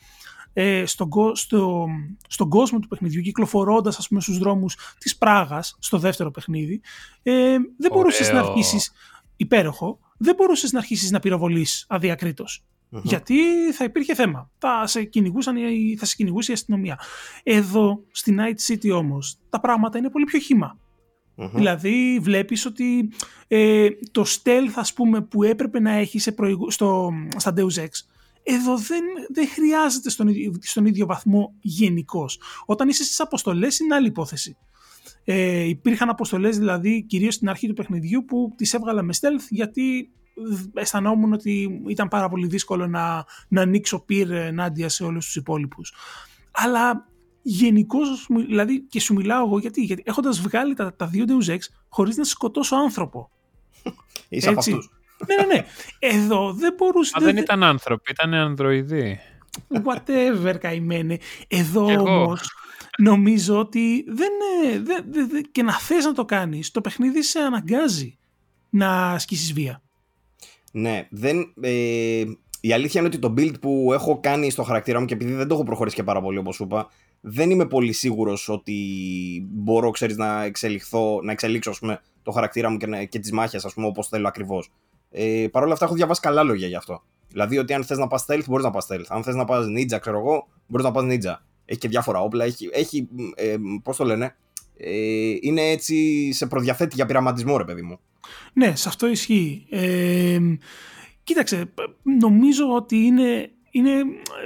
[0.53, 1.87] ε, στον, κο- στο,
[2.29, 6.81] στον κόσμο του παιχνιδιού, κυκλοφορώντας ας πούμε στους δρόμους της Πράγας, στο δεύτερο παιχνίδι,
[7.23, 8.51] ε, δεν μπορούσες να Ωραίο.
[8.51, 8.93] αρχίσεις
[9.37, 12.65] υπέροχο, δεν μπορούσες να αρχίσεις να πυροβολείς αδιακρίτως.
[12.89, 13.01] Μμμ.
[13.05, 13.37] Γιατί
[13.73, 14.51] θα υπήρχε θέμα.
[14.59, 16.99] Θα σε, κυνηγούσαν, οι- θα σε κυνηγούσε η αστυνομία.
[17.43, 20.79] Εδώ, στη Night City όμως, τα πράγματα είναι πολύ πιο χύμα.
[21.35, 21.49] Μμμ.
[21.55, 23.11] Δηλαδή βλέπεις ότι
[23.49, 27.89] ε, το stealth ας πούμε που έπρεπε να έχει σε προηγου- στο, στα Deus Ex
[28.45, 32.39] εδώ δεν, δεν χρειάζεται στον, ίδιο- στον ίδιο βαθμό γενικώς.
[32.67, 34.57] Όταν είσαι στις αποστολές είναι άλλη υπόθεση.
[35.25, 40.11] Ε, υπήρχαν αποστολές δηλαδή κυρίως στην αρχή του παιχνιδιού που τις έβγαλα με stealth γιατί
[40.75, 45.93] αισθανόμουν ότι ήταν πάρα πολύ δύσκολο να, να ανοίξω πυρ ενάντια σε όλους τους υπόλοιπους.
[46.51, 47.07] Αλλά
[47.43, 47.99] γενικώ,
[48.47, 51.59] δηλαδή και σου μιλάω εγώ γιατί, γιατί έχοντας βγάλει τα, τα δύο Deus Ex
[51.89, 53.31] χωρίς να σκοτώσω άνθρωπο.
[54.29, 54.71] Είσαι από έτσι.
[54.71, 54.91] αυτούς.
[55.27, 55.65] ναι, ναι, ναι.
[55.99, 57.13] Εδώ δεν μπορούσε...
[57.19, 59.21] Μα δεν ήταν άνθρωποι, ήταν ανδροειδοί.
[59.85, 61.19] Whatever, καημένε.
[61.49, 62.23] Εδώ Κι εγώ.
[62.23, 62.51] όμως
[62.99, 64.31] νομίζω ότι δεν,
[64.73, 68.19] ε, δεν, δεν- δεν- και να θες να το κάνεις, το παιχνίδι σε αναγκάζει
[68.71, 69.83] να ασκήσεις βία.
[70.73, 71.53] Ναι, δεν.
[71.61, 72.25] Ε,
[72.61, 75.49] η αλήθεια είναι ότι το build που έχω κάνει στο χαρακτήρα μου και επειδή δεν
[75.49, 76.89] το έχω προχωρήσει και πάρα πολύ όπως σου είπα,
[77.21, 78.77] δεν είμαι πολύ σίγουρος ότι
[79.51, 83.33] μπορώ, ξέρεις, να εξελιχθώ, να εξελίξω ας πούμε, το χαρακτήρα μου και, να- και τις
[83.33, 84.71] μάχες, ας πούμε, όπως θέλω ακριβώς.
[85.11, 87.03] Ε, Παρ' όλα αυτά, έχω διαβάσει καλά λόγια γι' αυτό.
[87.29, 89.05] Δηλαδή, ότι αν θες να πας stealth, μπορείς να πας stealth.
[89.09, 91.35] Αν θες να πας ninja, ξέρω εγώ, μπορείς να πας ninja.
[91.65, 92.45] Έχει και διάφορα όπλα.
[92.45, 94.37] Έχει, έχει ε, πώς το λένε,
[94.77, 97.99] ε, είναι έτσι σε προδιαθέτει για πειραματισμό, ρε παιδί μου.
[98.53, 99.67] Ναι, σε αυτό ισχύει.
[99.71, 100.39] Ε,
[101.25, 101.73] κοίταξε,
[102.03, 103.93] νομίζω ότι είναι, είναι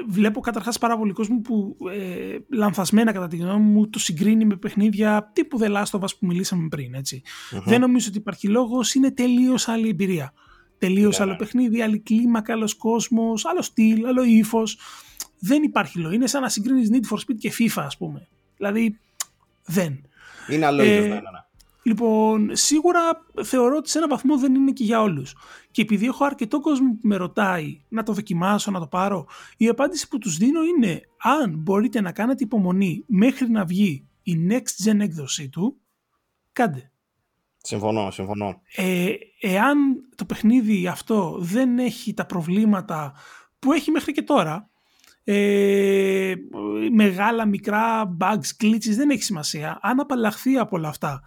[0.08, 4.56] βλέπω καταρχάς πάρα πολύ κόσμο που ε, λανθασμένα κατά τη γνώμη μου το συγκρίνει με
[4.56, 7.22] παιχνίδια τύπου The Last of Us που μιλήσαμε πριν, ετσι
[7.64, 10.32] Δεν νομίζω ότι υπάρχει λόγος, είναι τελείως άλλη εμπειρία.
[10.78, 11.18] Τελείως yeah.
[11.18, 11.38] Ναι, άλλο ναι.
[11.38, 14.78] παιχνίδι, άλλη κλίμακα, άλλος κόσμος, άλλο στυλ, άλλο ύφος.
[15.38, 16.14] Δεν υπάρχει λόγο.
[16.14, 18.28] Είναι σαν να συγκρίνεις Need for Speed και FIFA, ας πούμε.
[18.56, 18.98] Δηλαδή,
[19.64, 20.00] δεν.
[20.50, 21.44] Είναι αλόγητος, ε, ναι, ναι, ναι.
[21.86, 23.00] Λοιπόν, σίγουρα
[23.42, 25.34] θεωρώ ότι σε έναν βαθμό δεν είναι και για όλους.
[25.70, 29.68] Και επειδή έχω αρκετό κόσμο που με ρωτάει να το δοκιμάσω, να το πάρω, η
[29.68, 34.88] απάντηση που τους δίνω είναι αν μπορείτε να κάνετε υπομονή μέχρι να βγει η next
[34.88, 35.76] gen έκδοσή του,
[36.52, 36.90] κάντε.
[37.56, 38.60] Συμφωνώ, συμφωνώ.
[38.76, 39.76] Ε, εάν
[40.14, 43.14] το παιχνίδι αυτό δεν έχει τα προβλήματα
[43.58, 44.70] που έχει μέχρι και τώρα,
[45.28, 46.34] ε,
[46.92, 49.78] μεγάλα, μικρά bugs, glitches, δεν έχει σημασία.
[49.82, 51.22] Αν απαλλαχθεί από όλα αυτά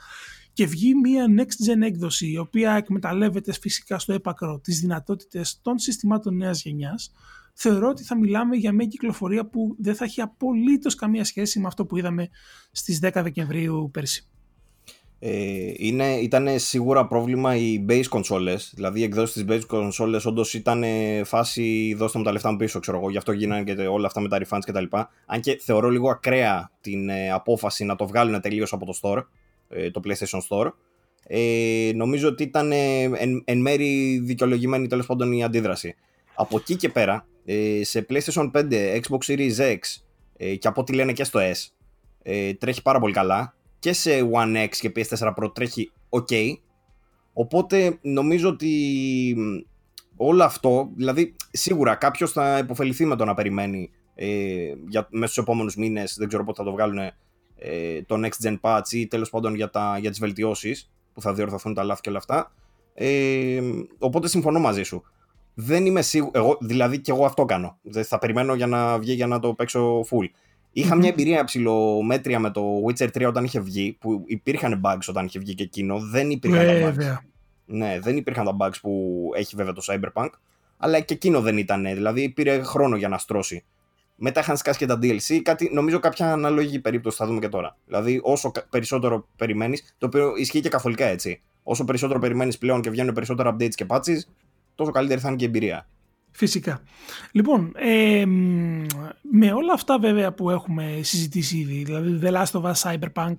[0.54, 5.78] και βγει μια next gen έκδοση η οποία εκμεταλλεύεται φυσικά στο έπακρο τις δυνατότητες των
[5.78, 7.12] συστημάτων νέας γενιάς,
[7.54, 11.68] θεωρώ ότι θα μιλάμε για μια κυκλοφορία που δεν θα έχει απολύτως καμία σχέση με
[11.68, 12.30] αυτό που είδαμε
[12.72, 14.28] στις 10 Δεκεμβρίου πέρσι.
[15.22, 20.54] Ε, είναι, ήταν σίγουρα πρόβλημα οι base consoles, δηλαδή οι εκδόσεις της base consoles όντως
[20.54, 20.84] ήταν
[21.26, 24.22] φάση δώστε μου τα λεφτά μου πίσω, ξέρω εγώ, γι' αυτό γίνανε και όλα αυτά
[24.22, 24.84] με τα refunds κτλ.
[25.26, 29.24] Αν και θεωρώ λίγο ακραία την ε, απόφαση να το βγάλουν τελείως από το store,
[29.70, 30.72] ε, το PlayStation Store.
[31.28, 35.96] Ε, νομίζω ότι ήταν ε, εν, εν μέρη δικαιολογημένη τέλος πάντων η αντίδραση.
[36.34, 39.78] Από εκεί και πέρα, ε, σε PlayStation 5, Xbox Series X
[40.38, 41.68] ε, και από ό,τι λένε και στο S,
[42.24, 46.54] ε, τρέχει πάρα πολύ καλά και σε One X και PS4 Pro τρέχει ok.
[47.34, 49.36] Οπότε νομίζω ότι
[50.16, 55.44] όλο αυτό, δηλαδή σίγουρα κάποιος θα υποφεληθεί με το να περιμένει ε, για, μέσα στους
[55.44, 56.98] επόμενους μήνες, δεν ξέρω πότε θα το βγάλουν
[57.56, 61.34] ε, το next gen patch ή τέλος πάντων για, τα, για τις βελτιώσεις που θα
[61.34, 62.52] διορθωθούν τα λάθη και όλα αυτά.
[62.94, 63.62] Ε,
[64.00, 65.04] οπότε συμφωνώ μαζί σου.
[65.54, 66.58] Δεν είμαι σίγουρο.
[66.60, 67.80] δηλαδή και εγώ αυτό κάνω.
[68.04, 70.26] Θα περιμένω για να βγει για να το παίξω full.
[70.72, 75.26] Είχα μια εμπειρία ψηλομέτρια με το Witcher 3 όταν είχε βγει, που υπήρχαν bugs όταν
[75.26, 76.00] είχε βγει και εκείνο.
[76.00, 77.18] Δεν υπήρχαν τα bugs.
[77.66, 80.30] Ναι, δεν υπήρχαν τα bugs που έχει βέβαια το Cyberpunk,
[80.78, 81.84] αλλά και εκείνο δεν ήταν.
[81.84, 83.64] Δηλαδή πήρε χρόνο για να στρώσει.
[84.16, 85.40] Μετά είχαν σκάσει και τα DLC.
[85.44, 87.78] Κάτι, νομίζω κάποια ανάλογη περίπτωση θα δούμε και τώρα.
[87.86, 91.42] Δηλαδή, όσο περισσότερο περιμένεις, το οποίο ισχύει και καθολικά έτσι.
[91.64, 94.18] Όσο περισσότερο περιμένεις πλέον και βγαίνουν περισσότερα updates και patches,
[94.76, 95.88] τόσο καλύτερη θα είναι και η εμπειρία.
[96.32, 96.82] Φυσικά.
[97.32, 98.26] Λοιπόν, ε,
[99.22, 103.36] με όλα αυτά βέβαια που έχουμε συζητήσει ήδη, δηλαδή The Last of Us Cyberpunk,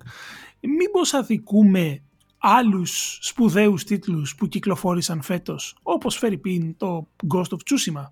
[0.59, 2.01] μήπως αδικούμε
[2.37, 8.05] άλλους σπουδαίους τίτλους που κυκλοφόρησαν φέτος, όπως φέρει πίν το Ghost of Tsushima;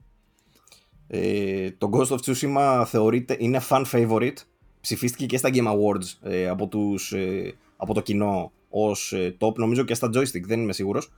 [1.07, 4.37] Ε, το Ghost of Tsushima θεωρείται, είναι fan favorite,
[4.81, 9.55] ψηφίστηκε και στα Game Awards ε, από, τους, ε, από το κοινό ως ε, top,
[9.55, 11.11] νομίζω και στα joystick, δεν είμαι σίγουρος.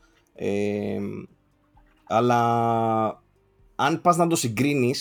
[2.07, 3.23] αλλά
[3.81, 4.93] αν πας να το συγκρινει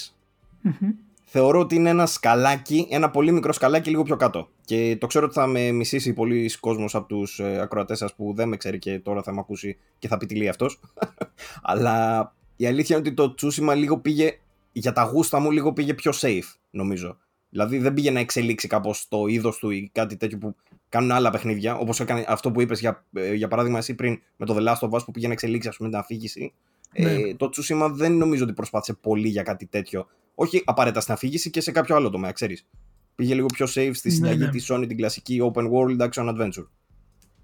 [1.25, 4.49] θεωρώ ότι είναι ένα σκαλάκι, ένα πολύ μικρό σκαλάκι λίγο πιο κάτω.
[4.65, 8.33] Και το ξέρω ότι θα με μισήσει πολλοί κόσμος από τους ε, ακροατές σας που
[8.37, 10.81] δεν με ξέρει και τώρα θα με ακούσει και θα πει τι λέει αυτός.
[11.63, 14.39] Αλλά η αλήθεια είναι ότι το Τσούσιμα λίγο πήγε,
[14.73, 17.17] για τα γούστα μου, λίγο πήγε πιο safe, νομίζω.
[17.51, 20.57] Δηλαδή δεν πήγε να εξελίξει κάπως το είδος του ή κάτι τέτοιο που
[20.89, 21.77] κάνουν άλλα παιχνίδια.
[21.77, 24.89] Όπως έκανε αυτό που είπες για, ε, για παράδειγμα εσύ πριν με το The Last
[24.89, 26.53] of Us που πήγε να εξελίξει ας πούμε, την αφήγηση.
[26.99, 27.13] Ναι.
[27.13, 30.07] Ε, το Tsushima δεν νομίζω ότι προσπάθησε πολύ για κάτι τέτοιο.
[30.35, 32.67] Όχι απαραίτητα στην αφήγηση και σε κάποιο άλλο τομέα, ξέρεις.
[33.15, 36.29] Πήγε λίγο πιο safe στη ναι, συνταγή ναι, της Sony, την κλασική open world action
[36.29, 36.67] adventure.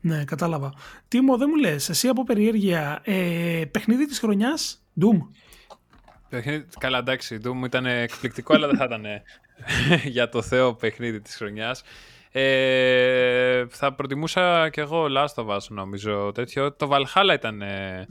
[0.01, 0.73] Ναι, κατάλαβα.
[1.09, 5.19] Τίμο, δεν μου λες, εσύ από περιέργεια, ε, παιχνίδι της χρονιάς, Doom.
[6.29, 9.05] Παιχνίδι, καλά, εντάξει, Doom ήταν εκπληκτικό, αλλά δεν θα ήταν
[10.15, 11.83] για το Θεό παιχνίδι της χρονιάς.
[12.39, 16.33] Ε, θα προτιμούσα κι εγώ Last of Us, νομίζω.
[16.33, 16.73] Τέτοιο.
[16.73, 18.07] Το Valhalla ήταν ε,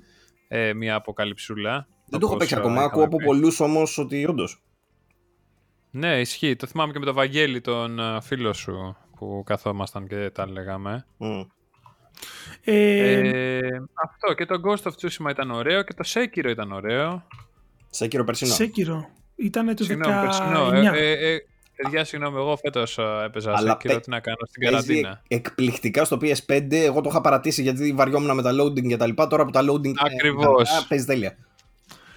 [0.75, 1.87] μια αποκαλυψούλα.
[2.05, 2.81] Δεν το έχω παίξει ακόμα.
[2.81, 4.63] Ακούω από πολλούς όμως ότι όντως.
[5.91, 6.55] Ναι, ισχύει.
[6.55, 11.05] Το θυμάμαι και με τον Βαγγέλη, τον ε, φίλο σου, που καθόμασταν και τα λέγαμε.
[11.19, 11.45] Mm.
[12.63, 13.19] Ε...
[13.19, 13.59] Ε,
[13.93, 17.27] αυτό και το Ghost of Tsushima ήταν ωραίο και το Sekiro ήταν ωραίο.
[17.99, 18.55] Sekiro περσινό.
[18.57, 19.05] Sekiro.
[19.35, 19.95] Ήταν το 19.
[20.73, 21.39] Ε, ε, ε,
[21.75, 25.21] Παιδιά, συγγνώμη, εγώ φέτος έπαιζα Αλλά σε τι να κάνω στην καραντίνα.
[25.27, 29.27] Εκπληκτικά στο PS5, εγώ το είχα παρατήσει γιατί βαριόμουν με τα loading και τα λοιπά.
[29.27, 29.93] Τώρα που τα loading.
[29.95, 30.85] Ακριβώς.
[30.89, 31.37] Παίζει τέλεια.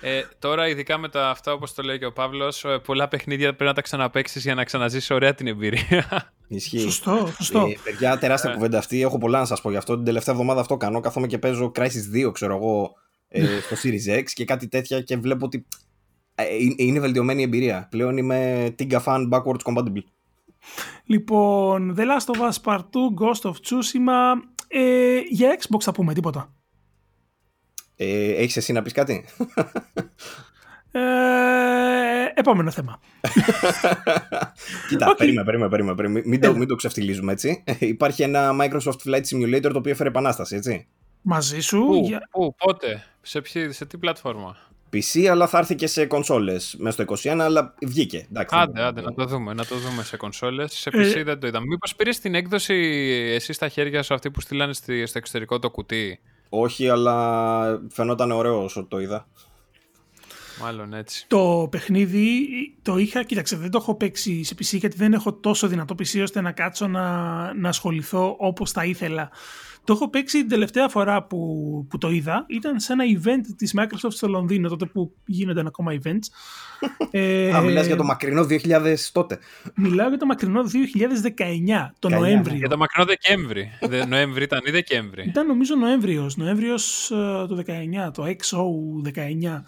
[0.01, 3.47] Ε, τώρα, ειδικά με τα αυτά, όπως το λέει και ο Παύλος, ε, πολλά παιχνίδια
[3.47, 6.33] πρέπει να τα ξαναπέξει για να ξαναζήσει ωραία την εμπειρία.
[6.49, 6.79] Ισχύει.
[6.79, 7.59] Σωστό, σωστό.
[7.59, 8.55] Ε, παιδιά, τεράστια ε.
[8.55, 9.03] κουβέντα αυτή.
[9.03, 9.95] Έχω πολλά να σας πω γι' αυτό.
[9.95, 11.01] Την τελευταία εβδομάδα αυτό κάνω.
[11.01, 12.95] Καθόμαι και παίζω Crisis 2, ξέρω εγώ,
[13.29, 15.88] ε, στο Series X και κάτι τέτοια και βλέπω ότι ε,
[16.77, 17.87] είναι βελτιωμένη η εμπειρία.
[17.91, 20.03] Πλέον είμαι Tinga fan backwards compatible.
[21.05, 22.83] Λοιπόν, The Last of Us Part 2,
[23.21, 24.35] Ghost of Tsushima.
[24.69, 26.53] Ε, για Xbox θα πούμε τίποτα.
[27.97, 29.25] Ε, έχεις εσύ να πεις κάτι;
[30.91, 31.01] Ε,
[32.35, 33.01] επόμενο θέμα.
[34.89, 35.17] Κοίτα, okay.
[35.17, 36.23] περίμενε, περίμενε, περίμενε.
[36.27, 37.65] Μην, το, μην το ξεφτυλίζουμε έτσι.
[37.79, 40.89] Υπάρχει ένα Microsoft Flight Simulator το οποίο έφερε επανάσταση, έτσι.
[41.23, 41.85] Μαζί σου.
[41.87, 42.29] Πού, για...
[42.31, 44.57] πού πότε, σε, ποιο, σε τι πλατφόρμα;
[44.93, 48.27] PC, αλλά θα έρθει και σε κονσόλες μέσα στο 21, αλλά βγήκε.
[48.31, 49.55] Εντάξει, άντε, άντε, να το δούμε.
[49.55, 50.73] Να το δούμε σε κονσόλες.
[50.73, 51.23] Σε PC ε...
[51.23, 51.67] δεν το είδαμε.
[51.67, 52.75] Μήπως πήρες την έκδοση
[53.35, 58.63] εσύ στα χέρια σου αυτή που στείλανε στο εξωτερικό το κουτί; Όχι, αλλά φαινόταν ωραίο
[58.63, 59.27] όσο το είδα.
[60.61, 61.25] Μάλλον έτσι.
[61.29, 62.49] Το παιχνίδι
[62.83, 66.23] το είχα, κοίταξε, δεν το έχω παίξει σε PC γιατί δεν έχω τόσο δυνατό PC
[66.23, 67.05] ώστε να κάτσω να,
[67.55, 69.31] να ασχοληθώ όπως θα ήθελα.
[69.89, 71.39] Το έχω παίξει την τελευταία φορά που,
[71.91, 72.45] που το είδα.
[72.49, 76.27] Ήταν σε ένα event της Microsoft στο Λονδίνο, τότε που γίνονταν ακόμα events.
[77.11, 79.39] ε, Α, μιλάς για το μακρινό 2000 τότε.
[79.75, 82.57] Μιλάω για το μακρινό 2019, το Νοέμβριο.
[82.57, 83.71] Για το μακρινό Δεκέμβρη.
[84.09, 85.25] Νοέμβρη ήταν ή Δεκέμβρη.
[85.27, 88.61] Ήταν νομίζω Νοέμβριος, Νοέμβριος uh, το 19, το XO
[89.15, 89.63] 19.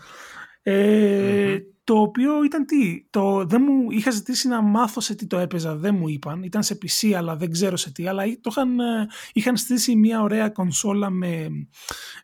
[0.62, 5.38] Ε, Το οποίο ήταν τι, το, δεν μου, είχα ζητήσει να μάθω σε τι το
[5.38, 8.80] έπαιζα, δεν μου είπαν, ήταν σε PC αλλά δεν ξέρω σε τι, αλλά το είχαν,
[8.80, 11.48] ε, είχαν στήσει μια ωραία κονσόλα με,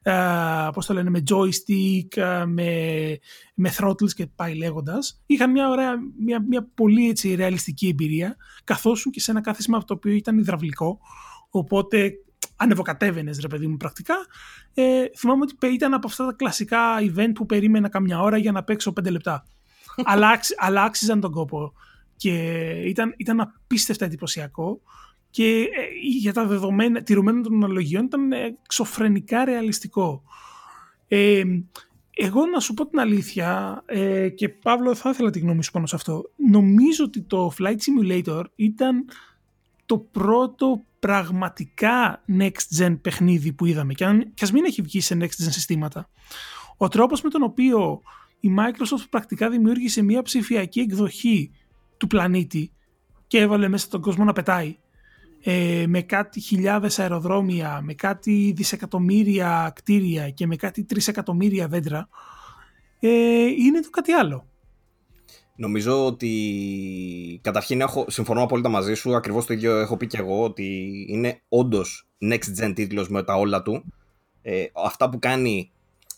[0.03, 0.13] ε,
[0.73, 2.71] πώς το λένε, με joystick, ε, με,
[3.55, 5.23] με throttles και πάει λέγοντας.
[5.27, 9.95] Είχαν μια ωραία, μια, μια πολύ έτσι ρεαλιστική εμπειρία, καθώς και σε ένα κάθισμα το
[9.95, 10.99] οποίο ήταν υδραυλικό,
[11.51, 12.13] οπότε
[12.57, 14.15] ανεβοκατέβαινες, ρε παιδί μου, πρακτικά.
[14.75, 18.65] Ε, θυμάμαι ότι ήταν από αυτά τα κλασικά event που περίμενα καμιά ώρα για να
[18.65, 19.47] παίξω πέντε λεπτά.
[20.05, 21.73] αλλά, αλλά άξιζαν τον κόπο.
[22.17, 22.33] Και
[22.85, 24.81] ήταν, ήταν απίστευτα εντυπωσιακό.
[25.31, 25.67] Και ε,
[26.19, 30.23] για τα δεδομένα, τηρουμένων των αναλογιών, ήταν εξωφρενικά ρεαλιστικό.
[31.09, 31.43] Ε,
[32.19, 35.87] εγώ να σου πω την αλήθεια ε, και Παύλο θα ήθελα τη γνώμη σου πάνω
[35.87, 36.31] σε αυτό.
[36.51, 39.05] Νομίζω ότι το Flight Simulator ήταν
[39.87, 45.01] το πρώτο πραγματικά next gen παιχνίδι που είδαμε και, αν, και ας μην έχει βγει
[45.01, 46.09] σε next gen συστήματα.
[46.77, 48.01] Ο τρόπος με τον οποίο
[48.41, 51.51] η Microsoft πρακτικά δημιούργησε μια ψηφιακή εκδοχή
[51.97, 52.73] του πλανήτη
[53.27, 54.77] και έβαλε μέσα τον κόσμο να πετάει
[55.43, 62.09] ε, με κάτι χιλιάδες αεροδρόμια, με κάτι δισεκατομμύρια κτίρια και με κάτι τρισεκατομμύρια δέντρα
[63.01, 64.47] ε, είναι το κάτι άλλο.
[65.57, 69.17] Νομίζω ότι καταρχήν έχω, συμφωνώ απόλυτα μαζί σου.
[69.17, 73.35] Ακριβώς το ίδιο έχω πει και εγώ ότι είναι όντως next gen τίτλος με τα
[73.35, 73.85] όλα του.
[74.43, 75.71] Ε, αυτά που κάνει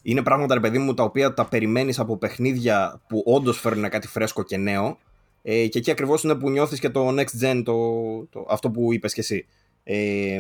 [0.03, 4.07] είναι πράγματα, ρε παιδί μου, τα οποία τα περιμένεις από παιχνίδια που όντως φέρνουν κάτι
[4.07, 4.99] φρέσκο και νέο.
[5.43, 7.75] Ε, και εκεί ακριβώς είναι που νιώθεις και το next gen, το,
[8.27, 9.47] το, αυτό που είπες κι εσύ.
[9.83, 10.39] Ε,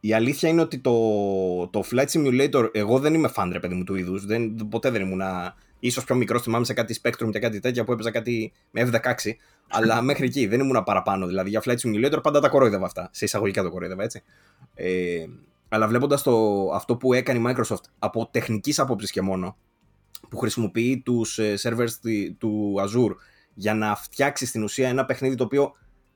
[0.00, 0.92] η αλήθεια είναι ότι το,
[1.68, 4.24] το Flight Simulator, εγώ δεν είμαι fan, ρε παιδί μου, του είδους.
[4.68, 5.22] Ποτέ δεν ήμουν
[5.86, 9.30] ίσως πιο μικρό, θυμάμαι σε κάτι Spectrum και κάτι τέτοια που έπαιζα κάτι με F16.
[9.68, 11.26] αλλά μέχρι εκεί δεν ήμουν παραπάνω.
[11.26, 13.08] Δηλαδή για Flight Simulator πάντα τα κορόιδευα αυτά.
[13.12, 14.22] Σε εισαγωγικά το κορόιδευα, έτσι.
[14.74, 15.26] Ε,
[15.68, 16.24] αλλά βλέποντας
[16.74, 19.56] αυτό που έκανε η Microsoft από τεχνικής άποψης και μόνο,
[20.28, 21.90] που χρησιμοποιεί τους ε, servers
[22.38, 23.14] του Azure
[23.54, 25.72] για να φτιάξει στην ουσία ένα παιχνίδι το οποίο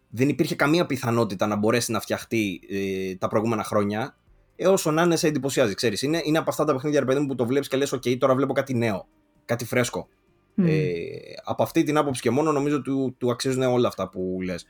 [0.09, 4.17] δεν υπήρχε καμία πιθανότητα να μπορέσει να φτιαχτεί ε, τα προηγούμενα χρόνια.
[4.57, 5.75] Ε, όσο να είναι, σε εντυπωσιάζει.
[5.75, 6.03] Ξέρεις.
[6.03, 8.19] Είναι, είναι από αυτά τα παιχνίδια, ρε παιδί μου, που το βλέπεις και λες: OK,
[8.19, 9.07] τώρα βλέπω κάτι νέο
[9.47, 10.09] κάτι φρέσκο.
[10.57, 11.07] Ε,
[11.45, 14.67] από αυτή την άποψη και μόνο νομίζω του, του αξίζουν όλα αυτά που λες.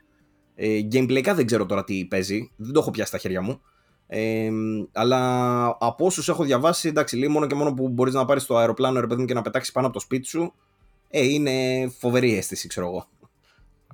[0.55, 3.61] Ε, gameplayικά δεν ξέρω τώρα τι παίζει, δεν το έχω πιάσει στα χέρια μου.
[4.07, 4.49] Ε,
[4.91, 8.57] αλλά από όσους έχω διαβάσει, εντάξει, λέει μόνο και μόνο που μπορείς να πάρεις το
[8.57, 10.53] αεροπλάνο ρε παιδί και να πετάξεις πάνω από το σπίτι σου,
[11.09, 13.07] ε, είναι φοβερή αίσθηση, ξέρω εγώ.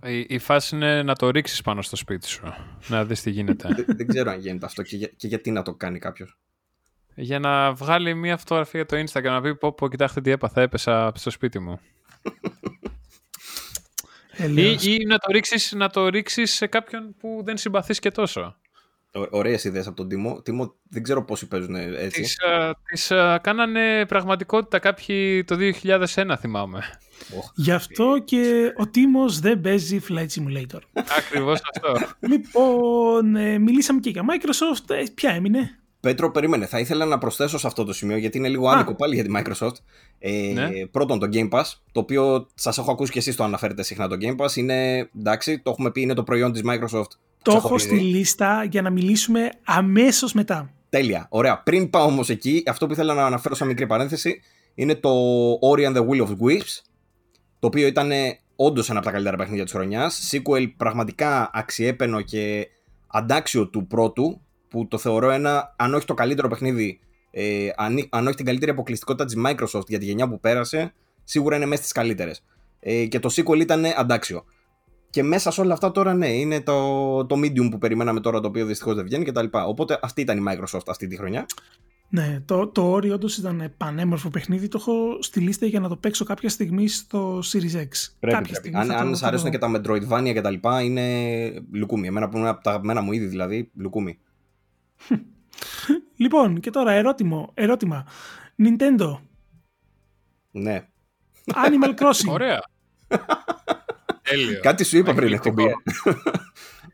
[0.06, 2.54] Η, η φάση είναι να το ρίξεις πάνω στο σπίτι σου,
[2.88, 3.67] να δεις τι γίνεται.
[3.76, 6.38] δεν, δεν ξέρω αν γίνεται αυτό και, και γιατί να το κάνει κάποιος
[7.15, 11.12] για να βγάλει μια φωτογραφία το Instagram να πει πω πω κοιτάξτε τι έπαθα έπεσα
[11.15, 11.80] στο σπίτι μου.
[14.56, 18.56] ή, ή να το ρίξεις, να το ρίξεις σε κάποιον που δεν συμπαθείς και τόσο.
[19.30, 20.41] Ωραίες ιδέες από τον Τίμο.
[20.41, 22.21] Τίμο, δεν ξέρω πόσοι παίζουν έτσι.
[22.21, 22.38] Τις,
[22.84, 23.08] τις
[23.41, 26.84] κάνανε πραγματικότητα κάποιοι το 2001, θυμάμαι.
[27.56, 30.80] Γι' αυτό και ο Τίμος δεν παίζει Flight Simulator.
[31.17, 32.13] Ακριβώς αυτό.
[32.19, 34.89] λοιπόν, ε, μιλήσαμε και για Microsoft.
[34.89, 36.65] Ε, ποια έμεινε; Πέτρο, περίμενε.
[36.65, 39.30] Θα ήθελα να προσθέσω σε αυτό το σημείο γιατί είναι λίγο άδικο πάλι για τη
[39.36, 39.75] Microsoft.
[40.19, 40.86] Ε, ναι.
[40.86, 44.08] Πρώτον, το Game Pass, το οποίο σας έχω ακούσει και εσείς το αναφέρετε συχνά.
[44.08, 47.08] Το Game Pass είναι εντάξει, το έχουμε πει, είναι το προϊόν της Microsoft.
[47.42, 50.73] Το έχω στη λίστα για να μιλήσουμε αμέσως μετά.
[50.90, 51.27] Τέλεια.
[51.30, 51.62] Ωραία.
[51.62, 54.42] Πριν πάω όμως εκεί, αυτό που ήθελα να αναφέρω σαν μικρή παρένθεση
[54.75, 55.10] είναι το
[55.54, 56.82] Ori and the Will of Wisps,
[57.60, 58.12] το οποίο ήταν
[58.56, 60.32] όντως ένα από τα καλύτερα παιχνίδια της χρονιάς.
[60.32, 62.67] Sequel πραγματικά αξιέπαινο και
[63.08, 64.42] αντάξιο του πρώτου,
[64.74, 67.00] που το θεωρώ ένα, αν όχι το καλύτερο παιχνίδι
[67.36, 70.94] ε, αν, αν όχι την καλύτερη αποκλειστικότητα της Microsoft για τη γενιά που πέρασε,
[71.24, 72.44] σίγουρα είναι μέσα στις καλύτερες.
[72.80, 74.44] Ε, και το sequel ήταν αντάξιο.
[75.10, 78.48] Και μέσα σε όλα αυτά τώρα ναι, είναι το, το medium που περιμέναμε τώρα το
[78.48, 79.46] οποίο δυστυχώς δεν βγαίνει κτλ.
[79.52, 81.46] Οπότε αυτή ήταν η Microsoft αυτή τη χρονιά.
[82.10, 84.67] Ναι, το, το όριο όντως ήταν πανέμορφο παιχνίδι.
[84.67, 87.90] Το έχω στη λίστα για να το παίξω κάποια στιγμή στο Series X.
[88.19, 88.71] Πρέπει, πρέπει.
[88.74, 91.04] Αν, αν σας αρέσουν και τα Metroidvania και τα λοιπά, είναι
[91.71, 92.08] λουκούμι.
[92.08, 94.17] Εμένα που είναι από τα αγαπημένα μου είδη, δηλαδή, λουκούμι.
[96.23, 97.47] λοιπόν, και τώρα ερώτημα.
[97.54, 98.08] ερώτημα.
[98.58, 99.19] Nintendo.
[100.51, 100.87] Ναι.
[101.54, 102.29] Animal Crossing.
[102.29, 102.63] Ωραία.
[104.29, 104.60] Τέλειο.
[104.60, 105.63] Κάτι σου είπα πριν εκπομπή.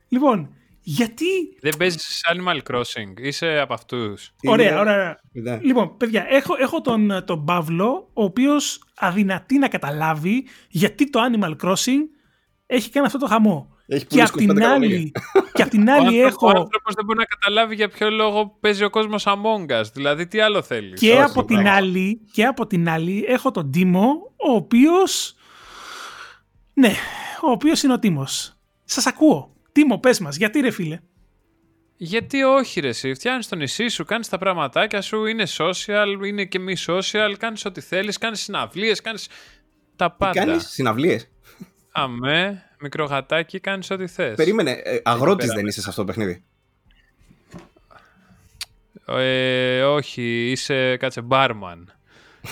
[0.07, 1.25] λοιπόν, γιατί.
[1.61, 4.33] Δεν παίζεις Animal Crossing, είσαι από αυτούς.
[4.43, 5.19] Ωραία, ωραία.
[5.31, 5.59] Ναι.
[5.61, 11.55] Λοιπόν, παιδιά, έχω, έχω τον, τον Παύλο, ο οποίος αδυνατεί να καταλάβει γιατί το Animal
[11.61, 12.01] Crossing
[12.65, 13.77] έχει κάνει αυτό το χαμό.
[13.91, 15.11] Έχει και απ' την άλλη,
[15.53, 16.47] και απ την άλλη έχω.
[16.47, 19.83] Ο άνθρωπος δεν μπορεί να καταλάβει για ποιο λόγο παίζει ο κόσμος Among Us.
[19.93, 24.33] Δηλαδή, τι άλλο θέλεις; Και, από την, άλλη, και από την άλλη έχω τον Τίμο,
[24.35, 24.91] ο οποίο.
[26.73, 26.93] Ναι,
[27.41, 28.53] ο οποίος είναι ο Τίμος.
[28.83, 29.53] Σας ακούω.
[29.71, 30.99] Τίμο, πες μας, γιατί ρε φίλε;
[31.95, 33.13] Γιατί όχι, ρε, εσύ.
[33.13, 37.65] Φτιάχνεις το νησί σου, κάνεις τα πραγματάκια σου, είναι social, είναι και μη social, κάνεις
[37.65, 39.27] ό,τι θέλεις, κάνεις συναυλίες, κάνεις
[39.95, 40.45] τα πάντα.
[40.45, 41.29] Κάνεις; Συναυλίες.
[41.91, 44.35] Αμέ, μικρό γατάκι, κάνεις ό,τι θες.
[44.35, 46.43] Περίμενε, ε, αγρότης δεν είσαι σε αυτό το παιχνίδι;
[49.05, 51.93] Ε, όχι, είσαι κάτσε μπάρμαν.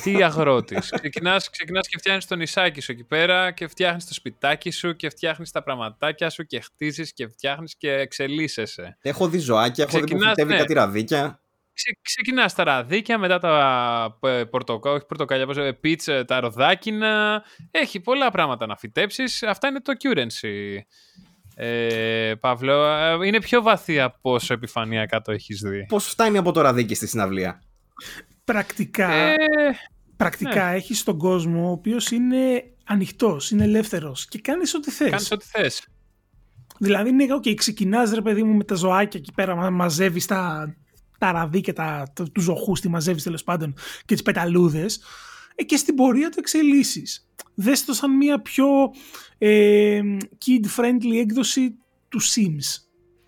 [0.04, 0.90] Τι αγρότης.
[1.00, 5.10] ξεκινάς ξεκινάς και φτιάχνεις το νησάκι σου εκεί πέρα και φτιάχνεις το σπιτάκι σου και
[5.10, 8.98] φτιάχνεις τα πραγματάκια σου και χτίζεις και φτιάχνεις και εξελίσσεσαι.
[9.02, 10.58] Έχω δει ζωάκια, έχω ξεκινάς, δει που ναι.
[10.58, 11.42] κάτι ραδίκια.
[11.78, 17.44] Ξε, ξεκινάς τα ραδίκια, μετά τα ε, πορτοκάλια, πορτοκάλια, πίτσα, ε, τα ροδάκινα.
[17.72, 19.44] Έχει πολλά πράγματα να φυτέψεις.
[19.44, 20.78] Αυτά είναι το currency.
[21.56, 25.86] Ε, Παύλο, ε, είναι πιο βαθύ από όσο επιφανειακά το έχεις δει.
[25.86, 27.62] Πώς φτάνει από το ραδίκι στη συναυλία;
[28.44, 29.36] Πρακτικά, ε,
[30.18, 30.76] πρακτικά ναι.
[30.76, 35.10] έχεις τον κόσμο ο οποίος είναι ανοιχτός, είναι ελεύθερος και κάνεις ό,τι θες.
[35.10, 35.88] Κάνεις ό,τι θες.
[36.80, 40.76] Δηλαδή είναι, okay, ξεκινάς ρε παιδί μου με τα ζωάκια εκεί πέρα, μαζεύεις τα,
[41.18, 43.74] τα ραδί και τα, τα, τους ζωχούς, τη μαζεύεις τέλος πάντων
[44.06, 45.02] και τις πεταλούδες
[45.56, 47.30] ε, και στην πορεία το εξελίσσεις.
[47.56, 48.68] Δες το σαν μια πιο
[49.38, 50.02] ε,
[50.46, 51.76] kid-friendly έκδοση
[52.10, 52.84] του Sims.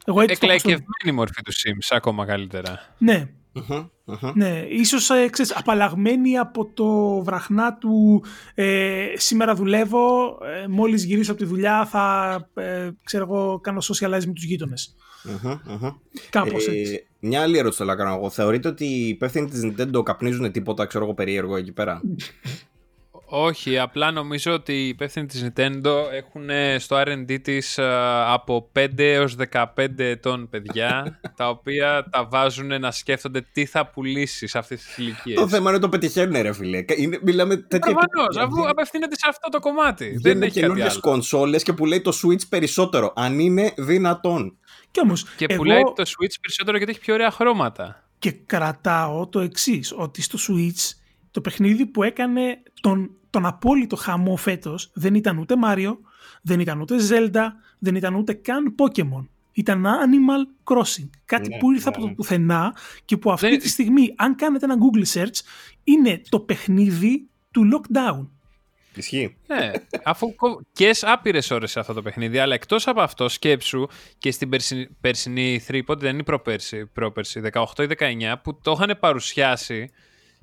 [0.06, 2.96] Εγώ έτσι Εκλαϊκευμένη μορφή του Sims, ακόμα καλύτερα.
[2.98, 3.30] Ναι,
[4.34, 8.24] ναι, ίσως ε, ξέρεις, απαλλαγμένη από το βραχνά του
[8.54, 14.26] ε, σήμερα δουλεύω, ε, μόλις γυρίσω από τη δουλειά θα ε, ξέρω εγώ, κάνω socialize
[14.26, 14.96] με τους γείτονες.
[16.30, 17.08] Κάπως έτσι.
[17.20, 18.30] Μια άλλη ερώτηση θέλω να κάνω εγώ.
[18.30, 22.02] Θεωρείτε ότι οι υπεύθυνοι της Nintendo καπνίζουν τίποτα ξέρω εγώ περίεργο εκεί πέρα;
[23.32, 27.86] Όχι, απλά νομίζω ότι οι υπεύθυνοι της Nintendo έχουν στο R&D της ε,
[28.28, 29.64] από 5 έως 15
[29.98, 35.40] ετών παιδιά, τα οποία τα βάζουν να σκέφτονται τι θα πουλήσεις σε αυτές τις ηλικίες.
[35.40, 36.84] Το θέμα είναι το πετυχαίνουν ρε φίλε.
[36.96, 37.94] Είναι, μιλάμε τέτοια...
[37.94, 40.20] Προφανώς, αφού απευθύνεται σε αυτό το κομμάτι.
[40.22, 44.58] Δεν, είναι καινούργιες κονσόλες και πουλάει το Switch περισσότερο, αν είναι δυνατόν.
[44.92, 48.04] Και, όμως, και πουλάει το Switch περισσότερο γιατί έχει πιο ωραία χρώματα.
[48.20, 50.96] Και κρατάω το εξής ότι στο Switch
[51.32, 55.98] το παιχνίδι που έκανε τον τον απόλυτο χαμό φέτος δεν ήταν ούτε Mario,
[56.42, 57.48] δεν ήταν ούτε Zelda,
[57.80, 59.28] δεν ήταν ούτε καν Pokemon.
[59.52, 61.10] Ήταν Animal Crossing.
[61.26, 62.14] Κάτι ναι, που ήρθε από το ναι.
[62.14, 62.76] πουθενά
[63.06, 65.42] και που αυτή τη στιγμή, αν κάνετε ένα Google search,
[65.84, 68.28] είναι το παιχνίδι του lockdown.
[68.96, 69.38] Ισχύει.
[69.48, 69.72] Ναι,
[70.04, 70.36] αφού
[70.74, 73.88] και άπειρες ώρες σε αυτό το παιχνίδι, αλλά εκτός από αυτό, σκέψου
[74.18, 78.72] και στην περσινή, περσινή 3, πότε δεν είναι προπέρσι, πρόπερσι, 18 ή 19, που το
[78.72, 79.92] είχαν παρουσιάσει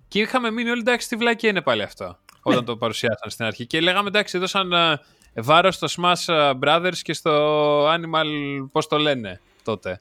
[0.08, 2.18] και είχαμε μείνει όλοι εντάξει, τι βλακία είναι πάλι αυτό
[2.48, 3.66] όταν το παρουσιάσαν στην αρχή.
[3.66, 4.94] Και λέγαμε εντάξει, έδωσαν uh,
[5.34, 8.26] βάρος στο Smash ε, Brothers και στο Animal,
[8.72, 10.00] πώς το λένε τότε.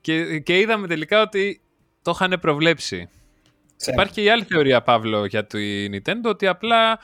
[0.00, 1.60] Και, και είδαμε τελικά ότι
[2.02, 3.08] το είχαν προβλέψει.
[3.86, 5.58] Υπάρχει και η άλλη θεωρία, Παύλο, για το
[5.92, 6.98] Nintendo, ότι απλά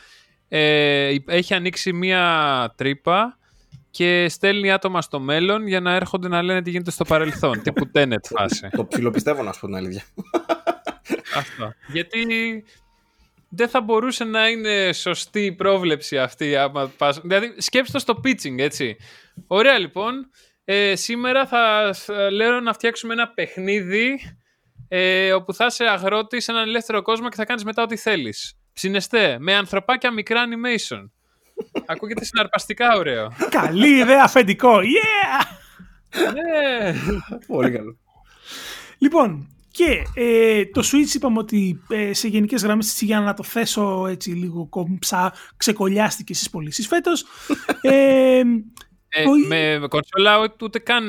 [0.49, 3.39] ε, έχει ανοίξει μία τρύπα
[3.91, 7.63] και στέλνει άτομα στο μέλλον για να έρχονται να λένε τι γίνεται στο παρελθόν.
[7.63, 8.69] τύπου Tenet φάση.
[8.77, 10.03] Το ψιλοπιστεύω να σου πω την αλήθεια.
[11.37, 11.75] Αυτό.
[11.93, 12.25] Γιατί
[13.49, 16.57] δεν θα μπορούσε να είναι σωστή η πρόβλεψη αυτή.
[16.57, 17.21] Άμα πας...
[17.21, 18.97] Δηλαδή, σκέψτε στο pitching, έτσι.
[19.47, 20.31] Ωραία, λοιπόν.
[20.65, 21.95] Ε, σήμερα θα
[22.33, 24.37] λέω να φτιάξουμε ένα παιχνίδι
[24.89, 28.59] ε, όπου θα είσαι αγρότης σε έναν ελεύθερο κόσμο και θα κάνεις μετά ό,τι θέλεις.
[28.75, 31.09] Ψινεστέ, με ανθρωπάκια μικρά animation.
[31.87, 33.33] Ακούγεται συναρπαστικά ωραίο.
[33.51, 34.79] Καλή ιδέα, αφεντικό.
[34.79, 35.47] Yeah!
[36.33, 36.95] Ναι.
[37.47, 37.99] Πολύ καλό.
[38.99, 44.07] Λοιπόν, και ε, το Switch είπαμε ότι ε, σε γενικές γραμμές για να το θέσω
[44.07, 47.25] έτσι λίγο κομψά ξεκολλιάστηκε στις πωλήσεις φέτος.
[47.81, 48.43] ε,
[49.09, 51.09] ε, Με κονσόλα ούτε καν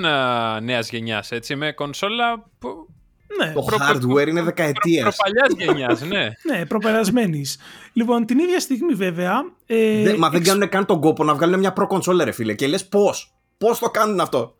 [0.64, 1.56] νέας γενιάς, έτσι.
[1.56, 2.50] Με κονσόλα.
[2.60, 2.95] Που...
[3.40, 5.16] Ναι, Το Προ- hardware είναι δεκαετίας.
[5.16, 6.30] Προπαλιά γενιάς, ναι.
[6.52, 7.58] ναι προπερασμένης.
[7.94, 9.34] λοιπόν, την ίδια στιγμή βέβαια.
[9.66, 12.54] Ε, Μα δεν εξ- κάνουν καν τον κόπο να βγάλουν μια προ κονσόλα, ρε φίλε.
[12.54, 13.34] Και λες πώς.
[13.58, 14.56] Πώς το κάνουν αυτό;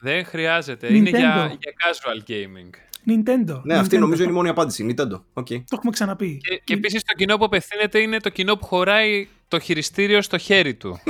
[0.00, 0.94] Δεν χρειάζεται.
[0.94, 1.56] Είναι για, Nintendo.
[1.58, 2.70] για casual gaming.
[3.08, 3.60] Nintendo.
[3.64, 4.00] Ναι, αυτή Nintendo.
[4.00, 4.86] νομίζω είναι η μόνη απάντηση.
[4.90, 5.14] Nintendo.
[5.34, 5.58] Okay.
[5.58, 6.40] Το έχουμε ξαναπεί.
[6.48, 10.38] Και, και επίσης το κοινό που απευθύνεται είναι το κοινό που χωράει το χειριστήριο στο
[10.38, 11.00] χέρι του.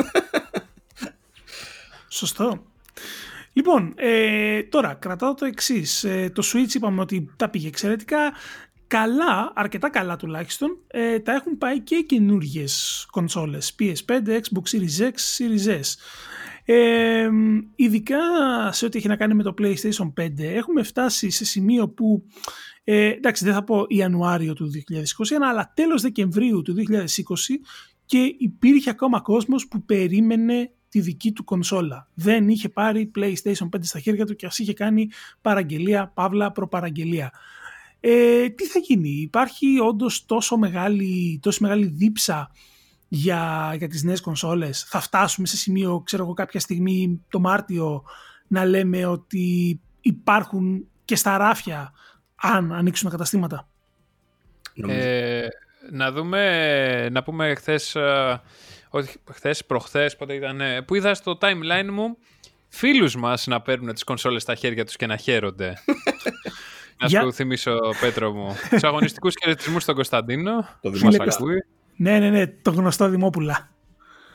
[2.08, 2.62] Σωστό.
[3.56, 6.06] Λοιπόν, ε, τώρα κρατάω το εξής.
[6.32, 8.32] το Switch είπαμε ότι τα πήγε εξαιρετικά.
[8.86, 13.74] Καλά, αρκετά καλά τουλάχιστον, ε, τα έχουν πάει και καινούργιες κονσόλες.
[13.78, 15.94] PS5, Xbox Series X, Series S.
[16.64, 17.28] Ε,
[17.76, 18.18] ειδικά
[18.72, 22.24] σε ό,τι έχει να κάνει με το PlayStation 5 έχουμε φτάσει σε σημείο που
[22.84, 24.78] ε, εντάξει δεν θα πω Ιανουάριο του 2021
[25.42, 27.04] αλλά τέλος Δεκεμβρίου του 2020
[28.06, 32.08] και υπήρχε ακόμα κόσμος που περίμενε τη δική του κονσόλα.
[32.14, 35.08] Δεν είχε πάρει PlayStation 5 στα χέρια του και ας είχε κάνει
[35.40, 37.32] παραγγελία, παύλα, προπαραγγελία.
[38.00, 42.50] Ε, τι θα γίνει, υπάρχει όντως τόσο μεγάλη, τόσο μεγάλη δίψα
[43.08, 48.04] για, για τις νέες κονσόλες; Θα φτάσουμε σε σημείο, ξέρω εγώ, κάποια στιγμή το Μάρτιο
[48.46, 51.92] να λέμε ότι υπάρχουν και στα ράφια
[52.34, 53.68] αν ανοίξουν τα καταστήματα;
[54.74, 55.00] Νομίζω.
[55.00, 55.48] Ε,
[55.90, 57.96] να δούμε, να πούμε χθες,
[58.90, 62.16] όχι χθες, προχθές, πότε ήταν, ε, που είδα στο timeline μου
[62.68, 65.74] φίλους μας να παίρνουν τις κονσόλες στα χέρια τους και να χαίρονται.
[67.00, 70.52] να Για- σου θυμίσω, Πέτρο μου, τους αγωνιστικούς χαιρετισμούς στον Κωνσταντίνο.
[70.80, 71.40] Το που Φίλε μας Κώστα.
[71.42, 71.64] ακούει.
[71.96, 73.68] Ναι, ναι, ναι, το γνωστό Δημόπουλα.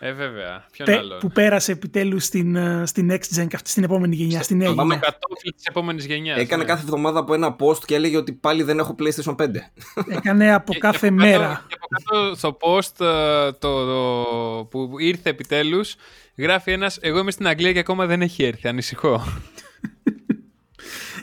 [0.03, 0.65] Ε, βέβαια.
[0.71, 4.15] Ποιον Πε- άλλον; που πέρασε επιτέλους στην, ε, στην Next Gen και αυτή στην επόμενη
[4.15, 4.97] γενιά, στην νέα το Το γενιά.
[4.97, 6.37] κατόφλι της επόμενης γενιάς.
[6.39, 6.67] Έκανε ναι.
[6.69, 9.45] κάθε εβδομάδα από ένα post και έλεγε ότι πάλι δεν έχω PlayStation 5.
[10.17, 11.65] Έκανε από Και- κάθε και από κάτω- μέρα.
[11.67, 15.95] Και από κάτω στο post ε, το, το- που ήρθε επιτέλους
[16.37, 19.23] γράφει ένας «Εγώ είμαι στην Αγγλία και ακόμα δεν έχει έρθει, ανησυχώ».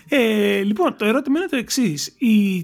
[0.08, 2.16] Ε, λοιπόν, το ερώτημα είναι το εξής.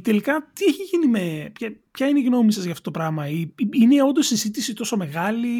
[0.02, 1.50] Τελικά, τι έχει γίνει με.
[1.52, 4.74] Ποια, ποια είναι η γνώμη σας για αυτό το πράγμα, η, Είναι όντως η συζήτηση
[4.74, 5.56] τόσο μεγάλη,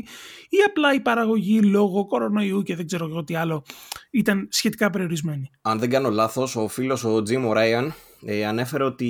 [0.49, 3.65] ή απλά η παραγωγή λόγω κορονοϊού και δεν ξέρω εγώ τι άλλο
[4.11, 7.89] ήταν σχετικά περιορισμένη; Αν δεν κάνω λάθος, ο φίλος ο Jim O'Ryan
[8.27, 9.07] ε, ανέφερε ότι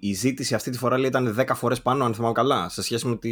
[0.00, 3.06] η ζήτηση αυτή τη φορά λέει, ήταν 10 φορές πάνω, αν θυμάμαι καλά, σε σχέση
[3.06, 3.30] με τη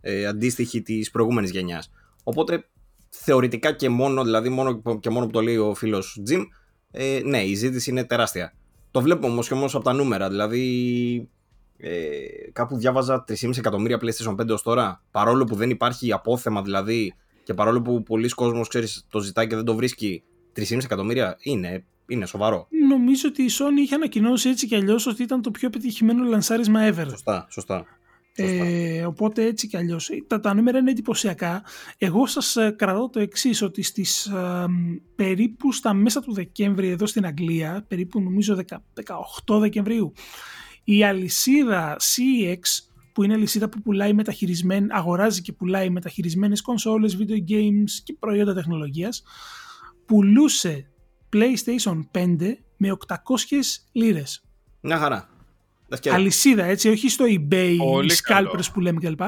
[0.00, 1.90] ε, αντίστοιχη της προηγούμενης γενιάς.
[2.24, 2.64] Οπότε,
[3.08, 6.42] θεωρητικά και μόνο, δηλαδή μόνο, και μόνο που το λέει ο φίλος Jim,
[6.98, 8.52] ε, ναι, η ζήτηση είναι τεράστια.
[8.90, 11.28] Το βλέπουμε όμως και όμως από τα νούμερα, δηλαδή
[11.76, 11.90] ε,
[12.52, 17.54] κάπου διάβαζα 3,5 εκατομμύρια PlayStation 5 ως τώρα, παρόλο που δεν υπάρχει απόθεμα δηλαδή και
[17.54, 20.22] παρόλο που πολλοί κόσμος ξέρεις, το ζητάει και δεν το βρίσκει
[20.56, 22.68] 3,5 εκατομμύρια, είναι, είναι σοβαρό.
[22.88, 26.90] Νομίζω ότι η Sony είχε ανακοινώσει έτσι κι αλλιώς ότι ήταν το πιο πετυχημένο λανσάρισμα
[26.90, 27.06] ever.
[27.08, 27.84] Σωστά, σωστά.
[28.42, 28.64] Σωστά.
[28.64, 31.64] Ε, οπότε έτσι κι αλλιώς τα, τα νούμερα είναι εντυπωσιακά
[31.98, 34.64] εγώ σας ε, κρατώ το εξής ότι στις ε,
[35.14, 38.76] περίπου στα μέσα του Δεκέμβρη εδώ στην Αγγλία περίπου νομίζω 10
[39.56, 40.12] 18 Δεκεμβρίου
[40.84, 42.58] η αλυσίδα CEX
[43.12, 48.54] που είναι αλυσίδα που πουλάει μεταχειρισμέν, αγοράζει και πουλάει μεταχειρισμένες κονσόλες, video games και προϊόντα
[48.54, 49.22] τεχνολογίας
[50.06, 50.90] πουλούσε
[51.32, 52.36] PlayStation 5
[52.76, 53.14] με 800
[53.92, 54.44] λίρες
[54.80, 55.35] Μια χαρά.
[55.88, 56.18] Ευκαιρία.
[56.18, 58.50] αλυσίδα, έτσι, όχι στο eBay, Πολύ οι καλό.
[58.50, 59.20] scalpers που λέμε κλπ.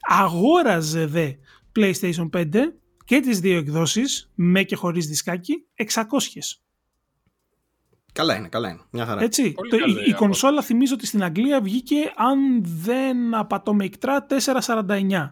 [0.00, 1.32] Αγόραζε δε
[1.76, 2.44] PlayStation 5
[3.04, 6.60] και τις δύο εκδόσεις, με και χωρίς δισκάκι, 600.
[8.12, 8.80] Καλά είναι, καλά είναι.
[8.90, 9.22] Μια χαρά.
[9.22, 9.52] Έτσι.
[9.52, 10.14] Πολύ Το, καλή η, η απόδοση.
[10.14, 15.30] κονσόλα θυμίζω ότι στην Αγγλία βγήκε, αν δεν απατώ με ικτρά, 449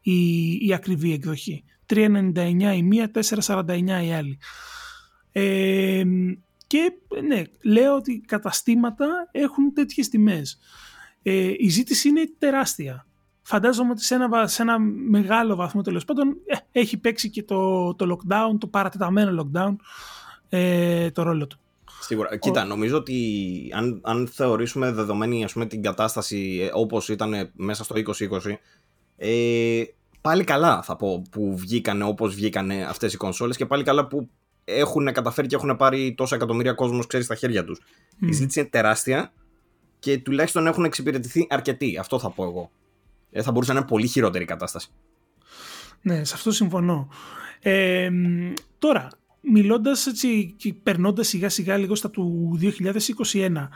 [0.00, 1.64] η, η ακριβή εκδοχή.
[1.86, 3.10] 399 η μία,
[3.44, 4.38] 449 η άλλη.
[5.32, 6.02] Ε,
[6.72, 6.92] και
[7.22, 10.58] ναι, λέω ότι καταστήματα έχουν τέτοιες τιμές.
[11.22, 13.06] Ε, η ζήτηση είναι τεράστια.
[13.42, 17.42] Φαντάζομαι ότι σε ένα, βα- σε ένα μεγάλο βαθμό τέλος πάντων ε, έχει παίξει και
[17.42, 19.76] το, το lockdown, το παρατεταμένο lockdown,
[20.48, 21.58] ε, το ρόλο του.
[22.00, 22.36] Σίγουρα.
[22.36, 23.38] Κοίτα, νομίζω ότι
[23.74, 28.54] αν, αν θεωρήσουμε δεδομένη ας πούμε, την κατάσταση ε, όπως ήταν μέσα στο 2020,
[29.16, 29.82] ε,
[30.20, 34.30] πάλι καλά θα πω που βγήκανε όπως βγήκανε αυτές οι κονσόλες και πάλι καλά που
[34.64, 37.80] έχουν καταφέρει και έχουν πάρει τόσα εκατομμύρια κόσμος ξέρεις στα χέρια τους.
[38.18, 38.28] Μμ.
[38.28, 39.32] Η ζήτηση είναι τεράστια
[39.98, 41.98] και τουλάχιστον έχουν εξυπηρετηθεί αρκετοί.
[41.98, 42.70] Αυτό θα πω εγώ.
[43.30, 44.88] Ε, θα μπορούσε να είναι πολύ χειρότερη η κατάσταση.
[46.02, 47.08] Ναι, σε αυτό συμφωνώ.
[47.60, 49.08] Ε, μ, τώρα,
[49.40, 53.68] μιλώντας έτσι και περνώντας σιγά σιγά λίγο στα του 2021,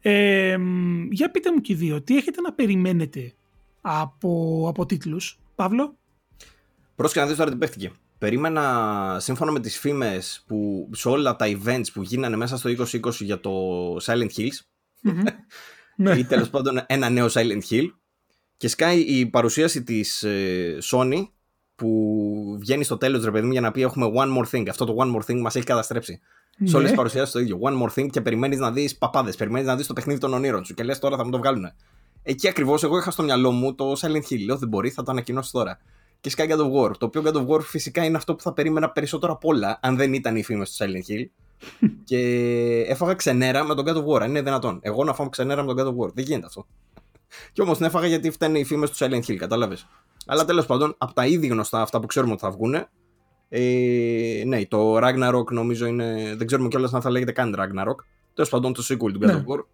[0.00, 3.34] ε, μ, για πείτε μου και οι δύο, τι έχετε να περιμένετε
[3.80, 5.96] από, από τίτλους, Παύλο;
[6.94, 7.92] Πρόσεχε να δεις τώρα τι παίχτηκε.
[8.24, 13.10] Περίμενα, σύμφωνα με τις φήμες που σε όλα τα events που γίνανε μέσα στο 2020
[13.20, 13.50] για το
[13.96, 14.58] Silent Hills,
[15.96, 16.12] ναι.
[16.18, 17.86] ή τέλος πάντων ένα νέο Silent Hill,
[18.56, 21.28] και σκάει η παρουσίαση της ε, Sony
[21.74, 24.68] που βγαίνει στο τέλος ρε παιδί μου για να πει έχουμε one more thing.
[24.68, 26.20] Αυτό το one more thing μας έχει καταστρέψει.
[26.64, 26.90] Σε όλες Ναι.
[26.90, 27.58] τι παρουσιάσεις το ίδιο.
[27.62, 29.36] One more thing και περιμένεις να δεις παπάδες.
[29.36, 31.72] Περιμένεις να δεις το παιχνίδι των ονείρων σου και λες τώρα θα μου το βγάλουν.
[32.22, 34.44] Εκεί ακριβώς εγώ είχα στο μυαλό μου το Silent Hill.
[34.46, 35.78] Λέω δεν μπορεί, θα το ανακοινώσεις τώρα.
[36.24, 36.96] Και Sky God of War.
[36.98, 39.96] Το οποίο God of War φυσικά είναι αυτό που θα περίμενα περισσότερο απ' όλα, αν
[39.96, 41.24] δεν ήταν οι φήμες του Silent Hill.
[42.04, 42.18] και
[42.88, 44.20] έφαγα ξενέρα με τον God of War.
[44.22, 44.78] Αν είναι δυνατόν.
[44.82, 46.12] Εγώ να φάω ξενέρα με τον God of War.
[46.14, 46.66] Δεν γίνεται αυτό.
[47.52, 49.86] και όμως την έφαγα γιατί φταίνε οι φήμες του Silent Hill, κατάλαβες.
[50.26, 52.74] Αλλά τέλος πάντων, από τα ήδη γνωστά αυτά που ξέρουμε ότι θα βγουν,
[53.48, 56.34] ε, ναι, το Ragnarok νομίζω είναι.
[56.36, 58.04] Δεν ξέρουμε κιόλας αν θα λέγεται καν Ragnarok.
[58.34, 59.44] Τέλος πάντων, το sequel του God Ναι.
[59.46, 59.64] of War.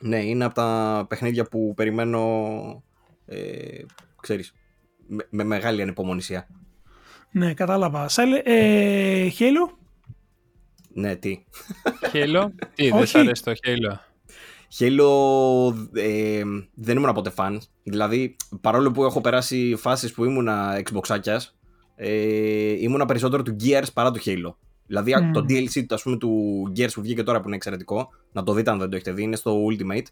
[0.00, 2.20] Ναι, είναι από τα παιχνίδια που περιμένω.
[3.26, 3.38] Ε,
[4.20, 4.52] ξέρεις,
[5.10, 6.46] με, με μεγάλη ανυπομονησία.
[7.30, 8.06] Ναι, κατάλαβα.
[8.10, 9.72] Silent- ε, Halo.
[10.92, 11.44] Ναι, τι.
[12.12, 12.46] Halo.
[12.74, 13.06] Τι, δεν Όχι.
[13.06, 13.96] σ' αρέσει το Halo.
[14.78, 16.42] Halo ε,
[16.74, 17.60] δεν ήμουν ποτέ φαν.
[17.82, 21.54] Δηλαδή, παρόλο που έχω περάσει φάσεις που ήμουνα Xboxάκιας,
[21.96, 24.54] ε, ήμουνα περισσότερο του Gears παρά του Halo.
[24.86, 25.32] Δηλαδή, Μμμ.
[25.32, 28.70] το DLC ας πούμε, του Gears που βγήκε τώρα που είναι εξαιρετικό, να το δείτε
[28.70, 30.06] αν δεν το έχετε δει, είναι στο Ultimate,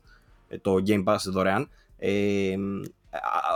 [0.48, 1.68] ε, το Game Pass δωρεάν.
[1.98, 2.56] Ε, α-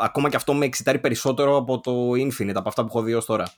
[0.02, 3.24] ακόμα και αυτό με εξητάρει περισσότερο από το Infinite, από αυτά που έχω δει ως
[3.24, 3.48] τώρα.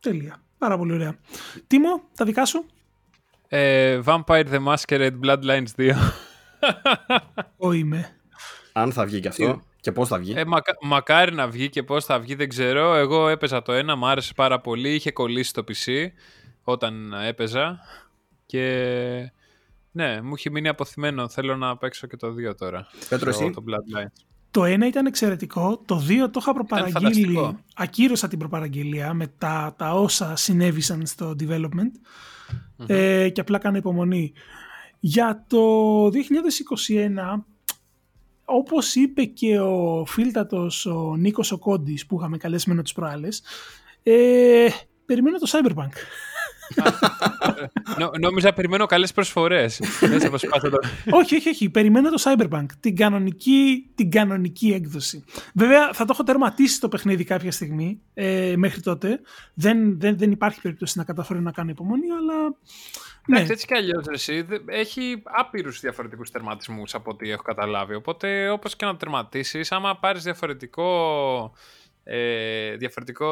[0.00, 0.42] Τέλεια.
[0.58, 1.16] Πάρα πολύ ωραία.
[1.66, 2.64] Τίμο, τα δικά σου;
[3.48, 5.92] Ε, Vampire the Masquerade Bloodlines 2.
[7.56, 8.16] Ο είμαι.
[8.72, 10.34] Αν θα βγει και αυτό και πώς θα βγει.
[10.36, 12.94] Ε, μακα- μακάρι να βγει και πώς θα βγει δεν ξέρω.
[12.94, 14.94] Εγώ έπαιζα το ένα, μου άρεσε πάρα πολύ.
[14.94, 16.06] Είχε κολλήσει το PC
[16.62, 17.78] όταν έπαιζα.
[18.46, 19.32] Και
[19.98, 21.28] ναι, μου έχει μείνει αποθυμένο.
[21.28, 22.86] Θέλω να παίξω και το 2 τώρα.
[23.08, 24.24] Πέτρο, το, εσύ; το Bloodlines.
[24.50, 27.58] Το ένα ήταν εξαιρετικό, το δύο το είχα προπαραγγείλει, φανταστικό.
[27.74, 31.92] ακύρωσα την προπαραγγελία με τα, τα όσα συνέβησαν στο development
[32.86, 34.32] ε, και απλά κάνω υπομονή.
[35.00, 36.10] Για το 2021,
[38.44, 43.42] όπως είπε και ο φίλτατος ο Νίκος ο Κόντης που είχαμε καλεσμένο τις προάλλες,
[44.02, 44.68] ε,
[45.06, 45.92] περιμένω το Cyberpunk.
[47.98, 49.80] Νο, νόμιζα περιμένω καλές προσφορές.
[50.00, 50.78] Δεν θα προσπάθω το...
[51.10, 51.70] όχι, όχι, όχι.
[51.70, 52.66] Περιμένω το Cyberpunk.
[52.80, 55.24] Την κανονική, την κανονική έκδοση.
[55.54, 58.00] Βέβαια, θα το έχω τερματίσει το παιχνίδι κάποια στιγμή.
[58.14, 59.20] Ε, μέχρι τότε.
[59.54, 62.34] Δεν, δεν, δεν υπάρχει περίπτωση να καταφέρω να κάνω υπομονή, αλλά.
[63.26, 67.94] Ναι, Εντάξει, έτσι κι αλλιώς εσύ δε- έχει άπειρους διαφορετικούς τερματισμούς από ό,τι έχω καταλάβει.
[67.94, 71.52] Οπότε, όπως και να το τερματίσεις, άμα πάρεις διαφορετικό,
[72.04, 73.26] ε, διαφορετικό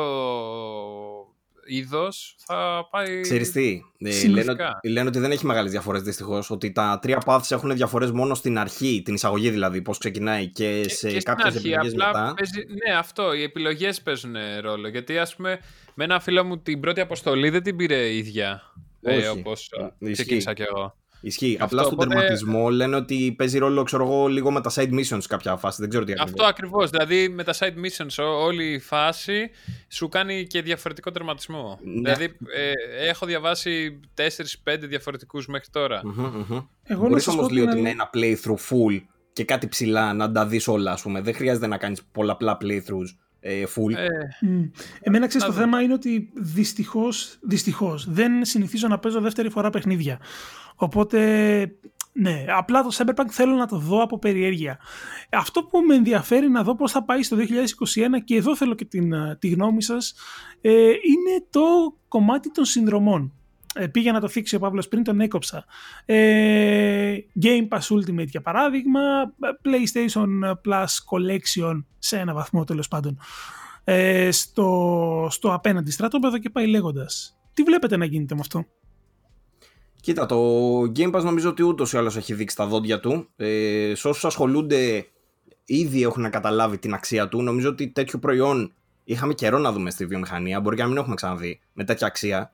[1.67, 3.21] είδος, θα πάει.
[3.21, 4.73] Ξέρεις τι, ε, λένε, Συνολικά.
[4.77, 8.35] ότι- λένε ότι δεν έχει μεγάλες διαφορές δυστυχώς, ότι τα τρία paths έχουν διαφορές μόνο
[8.35, 12.07] στην αρχή, την εισαγωγή δηλαδή, πώς ξεκινάει και σε και στην κάποιες αρχή, επιλογές απλά
[12.07, 12.35] μετά.
[12.37, 13.33] παίζει- ναι, αυτό.
[13.35, 14.89] Οι επιλογές παίζουν ρόλο.
[14.89, 15.59] Γιατί, ας πούμε,
[15.95, 18.63] με ένα φίλο μου την πρώτη αποστολή δεν την πήρε ίδια.
[19.03, 19.27] Ε, Όχι.
[19.29, 20.13] Όπως Ισχύει.
[20.13, 20.97] ξεκίνησα κι εγώ.
[21.21, 21.53] Ισχύει.
[21.61, 24.93] Αυτό, Απλά στον οπότε- τερματισμό λένε ότι παίζει ρόλο, ξέρω εγώ, λίγο με τα side
[24.93, 25.77] missions σε κάποια φάση.
[25.81, 26.49] Δεν ξέρω τι Αυτό ακριβώς.
[26.49, 26.91] ακριβώς.
[26.91, 29.51] Δηλαδή με τα side missions, ό- όλη η φάση
[29.89, 31.79] σου κάνει και διαφορετικό τερματισμό.
[31.83, 32.01] Ναι.
[32.01, 32.73] Δηλαδή ε,
[33.09, 36.01] έχω διαβάσει 4-5 διαφορετικούς μέχρι τώρα.
[36.05, 36.61] Μμμ, μμμ.
[36.83, 39.03] εγώ να Μπορείς σας όμως πω λέει την ότι είναι αλήθεια- ένα playthrough full
[39.33, 41.21] και κάτι ψηλά να τα δεις όλα, ας πούμε.
[41.21, 43.26] Δεν χρειάζεται να κάνεις πολλαπλά playthroughs ε,
[43.75, 43.95] full.
[43.97, 44.07] Ε,
[44.41, 44.63] Μμ.
[45.01, 45.65] Εμένα ξέρεις Να το δω.
[45.65, 50.21] θέμα είναι ότι δυστυχώς, δυστυχώς δεν συνηθίζω να παίζω δεύτερη φορά παιχνίδια.
[50.75, 51.21] Οπότε,
[52.13, 54.79] ναι, απλά το Cyberpunk θέλω να το δω από περιέργεια.
[55.31, 58.85] Αυτό που με ενδιαφέρει να δω πώς θα πάει στο 2021 και εδώ θέλω και
[58.85, 60.15] την, ε, τη γνώμη σας,
[60.61, 61.61] ε, είναι το
[62.09, 63.33] κομμάτι των συνδρομών.
[63.79, 65.65] Ε, πήγε να το θίξει ο Παύλος πριν, τον έκοψα.
[66.05, 69.01] Ε, Game Pass Ultimate για παράδειγμα,
[69.41, 73.19] PlayStation Plus Collection σε ένα βαθμό τέλος πάντων
[73.85, 77.39] ε, στο, στο απέναντι στράτοπεδο και πάει λέγοντας.
[77.55, 78.65] Τι βλέπετε να γίνεται με αυτό;
[80.01, 80.37] Κοίτα, το
[80.81, 83.29] Game Pass νομίζω ότι ούτως ή άλλως έχει δείξει τα δόντια του.
[83.37, 85.07] Ε, σε όσους ασχολούνται
[85.65, 87.43] ήδη έχουν καταλάβει την αξία του.
[87.43, 88.73] Νομίζω ότι τέτοιο προϊόν
[89.05, 90.61] είχαμε καιρό να δούμε στη βιομηχανία.
[90.61, 92.53] Μπορεί και να μην έχουμε ξαναδεί με τέτοια αξία.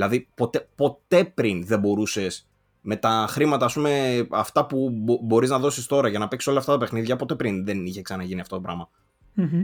[0.00, 2.48] Δηλαδή, ποτέ, ποτέ πριν δεν μπορούσες
[2.80, 6.48] με τα χρήματα, ας πούμε, αυτά που μπο- μπορείς να δώσεις τώρα για να παίξεις
[6.50, 8.90] όλα αυτά τα παιχνίδια, ποτέ πριν δεν είχε ξαναγίνει αυτό το πράγμα.
[9.34, 9.60] Μμμ.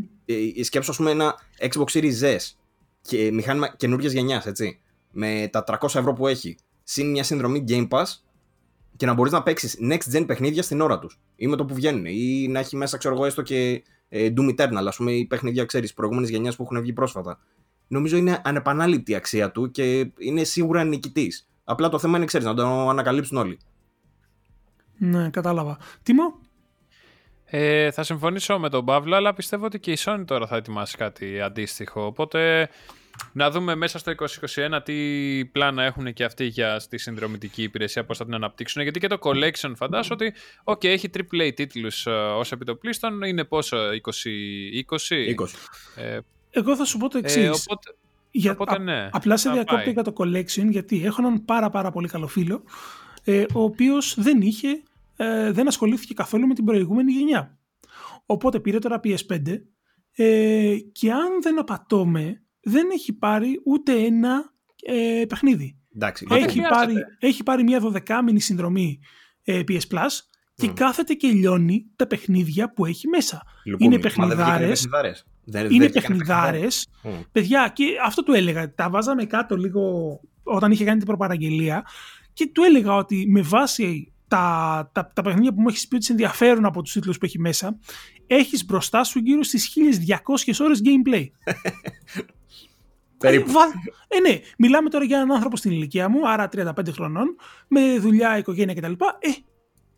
[0.56, 2.36] Ε, σκέψου, ας πούμε, ένα Xbox Series S
[3.00, 4.80] και μηχάνημα καινούργιας γενιάς, έτσι.
[5.10, 8.04] Με τα 300 ευρώ που έχει, συν μια συνδρομή Game Pass
[8.96, 11.20] και να μπορείς να παίξεις next gen παιχνίδια στην ώρα τους.
[11.36, 12.04] Ή με το που βγαίνουν.
[12.04, 15.64] Ή να έχει μέσα, ξέρω εγώ, έστω και ε, Doom Eternal, ας πούμε, ή παιχνίδια,
[15.64, 17.38] ξέρεις, προηγούμενης γενιάς που έχουν βγει πρόσφατα.
[17.88, 21.48] Νομίζω είναι ανεπανάληπτη η αξία του και είναι σίγουρα νικητής.
[21.64, 23.58] Απλά το θέμα είναι, ξέρεις, να το ανακαλύψουν όλοι.
[24.98, 25.78] Ναι, κατάλαβα.
[26.02, 26.38] Τίμο,
[27.48, 30.96] Ε, θα συμφωνήσω με τον Παύλο, αλλά πιστεύω ότι και η Sony τώρα θα ετοιμάσει
[30.96, 32.06] κάτι αντίστοιχο.
[32.06, 32.68] Οπότε
[33.32, 34.94] να δούμε μέσα στο 2021 τι
[35.52, 38.82] πλάνα έχουν και αυτοί για στη συνδρομητική υπηρεσία, πώς θα την αναπτύξουν.
[38.82, 40.34] Γιατί και το Collection φαντάζομαι ότι
[40.64, 43.22] okay, έχει AAA τίτλους ε, ως επιτοπλίστων.
[43.22, 43.88] Είναι πόσο, 20?
[44.88, 45.04] 20?
[45.96, 46.02] 20.
[46.02, 46.18] Ε,
[46.58, 47.44] εγώ θα σου πω το εξής.
[47.44, 47.94] ε, οπότε,
[48.30, 49.92] Για, Οπότε α- ναι, απλά σε θα διακόπτω πάει.
[49.92, 52.62] για το collection, γιατί έχω έναν πάρα πάρα πολύ καλό φίλο,
[53.24, 54.68] ε, ο οποίος δεν είχε,
[55.16, 57.58] ε, δεν ασχολήθηκε καθόλου με την προηγούμενη γενιά.
[58.26, 59.62] Οπότε πήρε τώρα PS5
[60.12, 65.78] ες, και αν δεν απατώμε, δεν έχει πάρει ούτε ένα ε, παιχνίδι.
[65.94, 66.76] Εντάξει, Μα δεν Έχει χρειάζεται.
[66.78, 68.98] πάρει, έχει πάρει μια 12μηνη συνδρομή
[69.44, 70.06] ε, PS Plus
[70.54, 70.72] και Μμ.
[70.72, 73.42] κάθεται και λιώνει τα παιχνίδια που έχει μέσα.
[73.64, 73.94] λουκούμι.
[73.94, 75.24] είναι Μα δεν βγήκανε παιχνιδάρες.
[75.52, 75.52] Παιχνιδάρες.
[75.52, 76.88] Δεν- δεν είναι βγήκανε παιχνιδάρες.
[77.02, 77.20] παιχνιδάρες.
[77.26, 77.30] Μμ.
[77.32, 78.74] Παιδιά, και αυτό του έλεγα.
[78.74, 79.80] Τα βάζαμε κάτω λίγο
[80.42, 81.84] όταν είχε κάνει την προπαραγγελία
[82.32, 86.04] και του έλεγα ότι με βάση τα, τα, τα παιχνίδια που μου έχεις πει ότι
[86.04, 87.78] σε ενδιαφέρουν από τους τίτλους που έχει μέσα,
[88.26, 89.72] έχεις μπροστά σου γύρω στις
[90.46, 91.26] 1200 ώρες gameplay.
[93.18, 93.48] Περίπου.
[93.50, 93.72] Ε, βα-
[94.08, 97.36] Ε, ναι, μιλάμε τώρα για έναν άνθρωπο στην ηλικία μου, άρα 35 χρονών,
[97.68, 98.92] με δουλειά, οικογένεια κτλ.
[98.92, 99.30] Ε,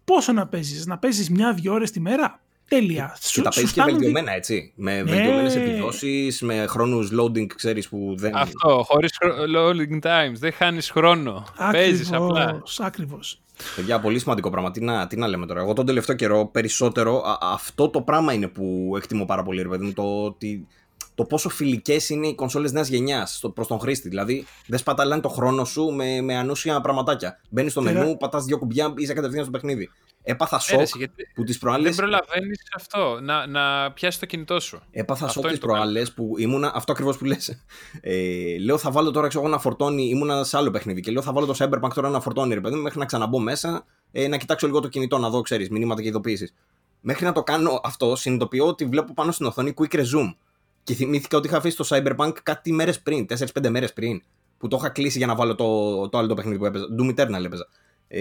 [0.05, 3.17] πόσο να παίζεις, να παίζεις μια-δυο ώρες τη μέρα; Τέλεια.
[3.33, 4.73] Και τα παίζεις και φτάνουν δι- βελτιωμένα, έτσι.
[4.77, 5.03] Με Ναι.
[5.03, 8.37] βελτιωμένες επιδόσεις, με χρόνους loading, ξέρεις που δεν.
[8.37, 11.45] Αυτό, χωρίς χρο- loading times, δεν χάνεις χρόνο.
[11.73, 12.41] Παίζεις απλά.
[12.43, 13.41] Ακριβώς, Ακριβώς.
[13.77, 14.71] Παιδιά, πολύ σημαντικό πράγμα.
[14.71, 15.61] Τι να, τι να λέμε τώρα.
[15.61, 19.69] Εγώ τον τελευταίο καιρό περισσότερο α- αυτό το πράγμα είναι που εκτιμώ πάρα πολύ, ρε
[19.69, 19.93] παιδί μου.
[19.93, 20.67] Το, ότι,
[21.15, 24.09] το πόσο φιλικές είναι οι κονσόλες νέας γενιάς προς τον χρήστη.
[24.09, 27.41] Δηλαδή, δεν σπαταλάνε το χρόνο σου με, με ανούσια πραγματάκια.
[27.51, 29.91] Μπαίνεις στο Τερα- μενού, πατάς δύο κουμπιά, είσαι κατευθείαν στο παιχνίδι.
[30.31, 31.83] Έπαθα Ε, σοκ ρε, εσύ, γιατί που τις προάλλε.
[31.83, 34.81] Δεν προλαβαίνεις αυτό, να, να πιάσεις το κινητό σου.
[34.91, 36.73] Έπαθα Αυτό σοκ είναι τις το προάλλες που ήμουνα.
[36.75, 37.65] Αυτό ακριβώς που λες.
[38.01, 40.09] Ε, λέω θα βάλω τώρα ξέρω, εγώ, να φορτώνει.
[40.09, 42.75] Ήμουνα σε άλλο παιχνίδι και λέω θα βάλω το Cyberpunk τώρα να φορτώνει ρε παιδί
[42.75, 46.03] μου μέχρι να ξαναμπω μέσα ε, να κοιτάξω λίγο το κινητό να δω, ξέρεις, μηνύματα
[46.03, 46.53] και ειδοποιήσει.
[47.01, 50.35] Μέχρι να το κάνω αυτό, συνειδητοποιώ ότι βλέπω πάνω στην οθόνη quick resume.
[50.83, 53.27] Και θυμήθηκα ότι είχα αφήσει το Cyberpunk κάτι μέρες πριν,
[53.63, 54.23] 4-5 μέρες πριν.
[54.59, 56.85] Που το είχα κλείσει για να βάλω το, το άλλο το παιχνίδι που έπαιζα.
[56.99, 57.69] Doom Eternal έπαιζα.
[58.09, 58.21] Ε,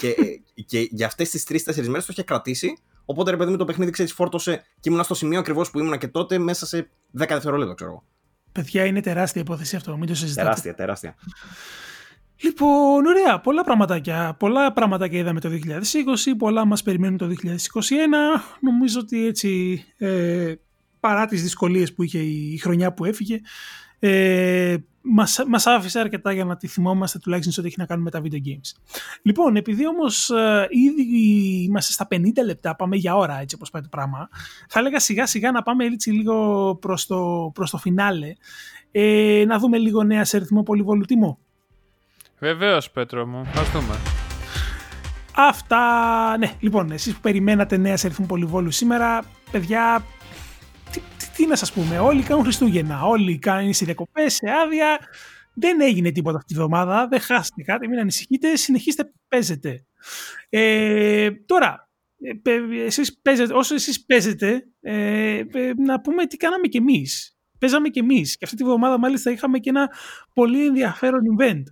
[0.00, 2.78] και, ε, και για αυτές τις 3-4 μέρες το είχε κρατήσει.
[3.04, 5.96] Οπότε ρε παιδί μου το παιχνίδι ξέρεις, φόρτωσε και ήμουνα στο σημείο ακριβώς που ήμουνα
[5.96, 8.04] και τότε μέσα σε 10 δευτερόλεπτα, ξέρω εγώ.
[8.52, 10.42] Παιδιά, είναι τεράστια υπόθεση αυτό, μην το συζητάτε.
[10.42, 11.14] Τεράστια, τεράστια.
[12.42, 14.36] Λοιπόν, ωραία, πολλά πραγματάκια.
[14.38, 17.36] Πολλά πραγματάκια είδαμε το 2020, πολλά μας περιμένουν το 2021.
[18.60, 20.54] Νομίζω ότι έτσι, ε,
[21.00, 23.40] παρά τις δυσκολίες που είχε η, η χρονιά που έφυγε,
[23.98, 24.76] ε,
[25.12, 28.20] μας, μας άφησε αρκετά για να τη θυμόμαστε τουλάχιστον σε ό,τι έχει να κάνουμε με
[28.20, 28.96] τα video games.
[29.22, 31.02] Λοιπόν, επειδή όμως ε, ήδη
[31.62, 34.28] είμαστε στα 50 λεπτά, πάμε για ώρα έτσι όπως πάει το πράγμα,
[34.68, 38.32] θα έλεγα σιγά σιγά να πάμε έτσι λίγο προς το, προς το φινάλε,
[38.90, 41.38] ε, να δούμε λίγο νέα σε ρυθμό πολυβόλου τιμό.
[42.38, 43.40] Βεβαίως, Πέτρο μου.
[43.40, 43.94] Ας δούμε.
[45.38, 50.04] Αυτά, ναι, λοιπόν, εσείς που περιμένατε νέα σε ρυθμό πολυβόλου σήμερα, παιδιά,
[51.36, 54.98] τι, τι, τι να σας πούμε, όλοι κάνουν Χριστούγεννα, όλοι κάνουν σε διακοπές, σε άδεια,
[55.54, 59.86] δεν έγινε τίποτα αυτή τη βδομάδα, δεν χάσετε κάτι, μην ανησυχείτε, συνεχίστε, παίζετε.
[60.48, 66.66] Ε, τώρα, ε, παι- εσείς παίζετε, όσο εσείς παίζετε, ε, ε, να πούμε τι κάναμε
[66.66, 67.36] κι εμείς.
[67.58, 69.90] Παίζαμε κι εμείς και αυτή τη βδομάδα μάλιστα είχαμε και ένα
[70.34, 71.62] πολύ ενδιαφέρον event.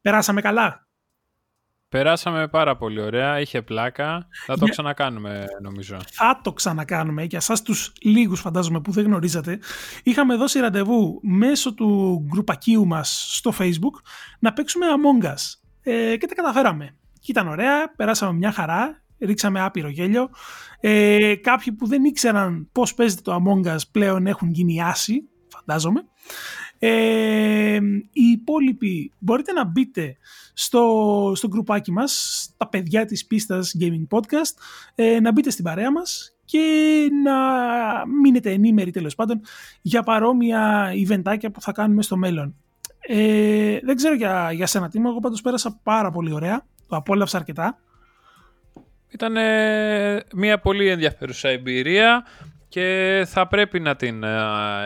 [0.00, 0.83] Περάσαμε καλά;
[1.98, 4.26] Περάσαμε πάρα πολύ ωραία, είχε πλάκα.
[4.46, 5.96] Θα το Για- ξανακάνουμε νομίζω.
[6.10, 9.58] θα το ξανακάνουμε για σας τους λίγους φαντάζομαι που δεν γνωρίζατε.
[10.02, 14.00] Είχαμε δώσει ραντεβού μέσω του γκρουπακίου μας στο facebook
[14.38, 15.32] να παίξουμε Among Us.
[15.82, 16.96] Ε, και τα καταφέραμε.
[17.20, 20.28] Και ήταν ωραία, περάσαμε μια χαρά ρίξαμε άπειρο γέλιο.
[20.80, 26.04] Ε, κάποιοι που δεν ήξεραν πώς παίζεται το Among Us πλέον έχουν γίνει άσοι φαντάζομαι
[26.86, 27.80] ε,
[28.12, 30.16] οι υπόλοιποι μπορείτε να μπείτε
[30.52, 34.54] στο, στο γκρουπάκι μας, τα παιδιά της πίστας Gaming Podcast,
[34.94, 37.36] ε, να μπείτε στην παρέα μας και να
[38.06, 39.40] μείνετε ενήμεροι τέλος πάντων
[39.82, 42.54] για παρόμοια eventάκια που θα κάνουμε στο μέλλον.
[43.00, 47.36] Ε, δεν ξέρω για, για σένα Τίμω, εγώ πάντως πέρασα πάρα πολύ ωραία, το απόλαυσα
[47.36, 47.78] αρκετά.
[49.08, 49.32] Ήταν
[50.34, 52.24] μια πολύ ενδιαφέρουσα εμπειρία
[52.74, 54.38] και θα πρέπει να την ε,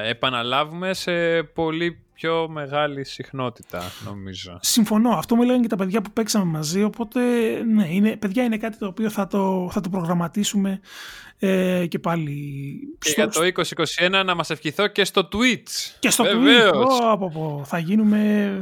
[0.04, 4.58] επαναλάβουμε σε πολύ πιο μεγάλη συχνότητα νομίζω.
[4.62, 7.20] Συμφωνώ, αυτό μου λένε και τα παιδιά που παίξαμε μαζί, οπότε
[7.74, 10.80] ναι, είναι, παιδιά είναι κάτι το οποίο θα το, θα το προγραμματίσουμε
[11.38, 12.34] ε, και πάλι
[12.98, 13.62] Και στο- για το
[14.20, 15.96] 2021 να μας ευχηθώ και στο Twitch.
[15.98, 16.70] Και στο Βεβαίως.
[17.00, 17.12] Twitch.
[17.12, 17.62] Ω, πω, πω.
[17.64, 18.52] Θα γίνουμε.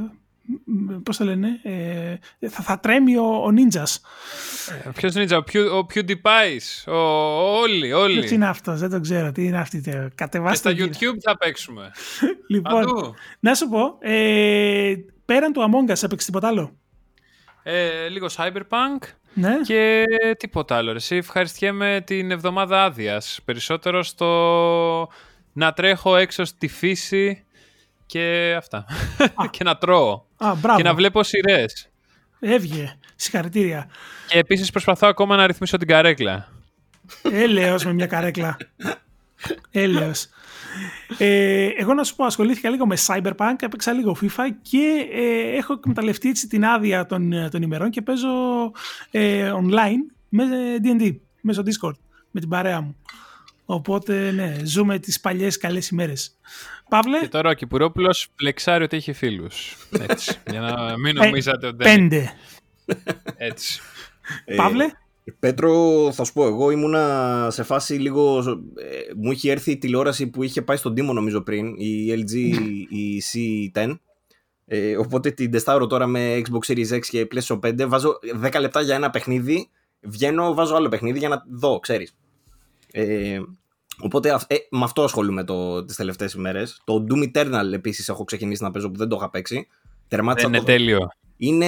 [1.02, 3.94] Πώς το λένε, ε, θα, θα τρέμει ο, ο Ninjas.
[4.94, 6.96] Ποιος είναι ο, Pew, ο PewDiePie, ο,
[7.60, 8.18] όλοι, όλοι.
[8.20, 9.32] Ποιος είναι αυτός, δεν το ξέρω.
[9.32, 9.80] Τι είναι αυτή.
[9.80, 10.92] τε- Και Κατεβάστε στα το, κύριε.
[11.12, 11.90] YouTube θα παίξουμε.
[12.48, 13.14] Λοιπόν, Παντού.
[13.40, 14.94] να σου πω, ε,
[15.24, 16.76] πέραν του Among Us έπαιξε τίποτα άλλο;
[17.62, 19.54] Ε, λίγο Cyberpunk Ναι.
[19.64, 20.04] και
[20.38, 20.90] τίποτα άλλο.
[20.90, 20.96] ρε.
[20.96, 23.40] Εσύ ευχαριστιέμαι την εβδομάδα άδειας.
[23.44, 25.08] Περισσότερο στο
[25.52, 27.44] να τρέχω έξω στη φύση
[28.06, 28.84] και αυτά.
[29.50, 30.22] και να τρώω.
[30.36, 30.76] Α, μπράβο.
[30.76, 31.90] Και να βλέπω σειρές.
[32.40, 32.98] Έβγε.
[33.16, 33.88] Συγχαρητήρια.
[34.28, 36.48] Και επίσης προσπαθώ ακόμα να ρυθμίσω την καρέκλα.
[37.22, 38.56] Έλεος με μια καρέκλα.
[39.70, 40.28] Έλεος.
[41.18, 45.72] Ε, εγώ να σου πω, ασχολήθηκα λίγο με Cyberpunk, έπαιξα λίγο FIFA και ε, έχω
[45.72, 48.28] εκμεταλλευτεί έτσι την άδεια των, των ημερών και παίζω
[49.10, 50.44] ε, online με
[50.82, 51.94] D&D, μέσω Discord,
[52.30, 52.96] με την παρέα μου.
[53.68, 56.36] Οπότε, ναι, ζούμε τις παλιές καλές ημέρες.
[56.88, 59.76] Παύλε; Και τώρα ο Κυπουρόπουλος πλεξάρει ότι έχει φίλους.
[60.08, 61.84] Έτσι, για να μην Ε, νομίζατε ότι...
[61.84, 62.32] Πέντε.
[63.36, 63.80] Έτσι.
[64.44, 64.86] Ε, Παύλε;
[65.38, 65.72] Πέτρο,
[66.12, 68.38] θα σου πω, εγώ ήμουνα σε φάση λίγο.
[68.76, 72.34] ε, μου είχε έρθει η τηλεόραση που είχε πάει στον Τίμο νομίζω πριν, η LG,
[72.88, 73.98] η C10.
[74.66, 77.86] Ε, οπότε την τεστάρω τώρα με Xbox Series X και PlayStation 5.
[77.88, 79.68] Βάζω 10 λεπτά για ένα παιχνίδι.
[80.00, 82.16] Βγαίνω, βάζω άλλο παιχνίδι για να δω, ξέρεις.
[82.98, 83.40] Ε,
[84.00, 86.80] οπότε αυ- ε, με αυτό ασχολούμαι το, τις τελευταίες ημέρες.
[86.84, 89.66] Το Doom Eternal επίσης έχω ξεκινήσει να παίζω που δεν το είχα παίξει.
[90.08, 91.08] Τερμάτισα Δεν είναι το, τέλειο.
[91.36, 91.66] είναι...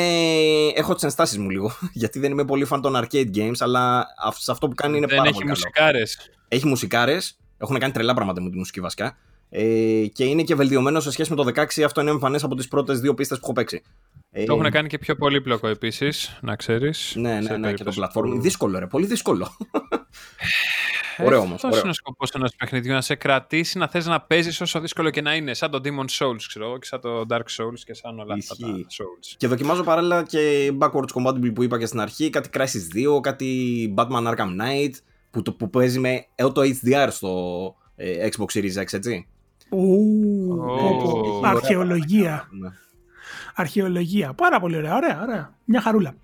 [0.75, 1.73] Έχω τις ενστάσεις μου λίγο.
[1.93, 5.07] Γιατί δεν είμαι πολύ fan των arcade games, αλλά αυ- σε αυτό που κάνει είναι
[5.07, 5.59] Δεν πάρα έχει πολύ καλό.
[5.65, 6.19] μουσικάρες.
[6.49, 7.39] Έχει μουσικάρες.
[7.59, 9.17] Έχουν κάνει τρελά πράγματα με τη μουσική βασικά.
[9.51, 11.83] Ε, και είναι και βελτιωμένο σε σχέση με το 16.
[11.85, 13.83] Αυτό είναι εμφανές από τις πρώτες δύο πίστες που έχω παίξει.
[14.31, 17.13] Ε, Το έχουν κάνει και πιο πολύπλοκο επίσης, να ξέρεις.
[17.17, 18.39] Ναι, ναι, ναι, και το platform.
[18.41, 18.87] Δύσκολο, ρε.
[18.87, 19.57] Πολύ δύσκολο.
[21.25, 21.81] Ωραίο όμως, Αυτός ωραίο.
[21.81, 25.21] είναι ο σκοπός ενός παιχνιδιού, να σε κρατήσει, να θες να παίζεις όσο δύσκολο και
[25.21, 25.55] να είναι.
[25.55, 28.57] Σαν το Demon Souls, ξέρω εγώ, και σαν το Dark Souls και σαν όλα αυτά
[28.57, 28.87] τα Ισχύει.
[29.03, 29.35] Souls.
[29.37, 32.31] και δοκιμάζω παράλληλα και backwards compatible που είπα και στην αρχή.
[32.31, 34.93] Κάτι Crisis 2, κάτι Batman Arkham Knight.
[35.31, 39.27] Που, το, που παίζει με auto HDR στο ε, Xbox Series X, έτσι.
[39.71, 41.41] Ου, Ω, πω, πω.
[41.41, 42.49] ωραία Αρχαιολογία.
[42.51, 42.69] Ναι.
[43.55, 44.35] Αρχαιολογία.
[44.35, 45.57] Πάρα πολύ ωραία, ωραία, ωραία.
[45.65, 46.15] Μια χαρούλα.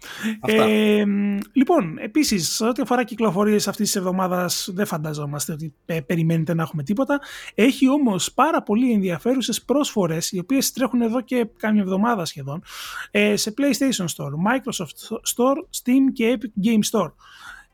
[0.41, 0.65] Αυτά.
[0.65, 6.01] Ε, μ, λοιπόν, επίσης, σε ό,τι αφορά κυκλοφορίες αυτής της εβδομάδας, δεν φανταζόμαστε ότι ε,
[6.01, 7.21] περιμένετε να έχουμε τίποτα.
[7.55, 12.63] Έχει όμως πάρα πολύ ενδιαφέρουσες πρόσφορες, οι οποίες τρέχουν εδώ και κάμια εβδομάδα σχεδόν,
[13.11, 17.13] ε, σε PlayStation Store, Microsoft Store, Steam και Epic Game Store.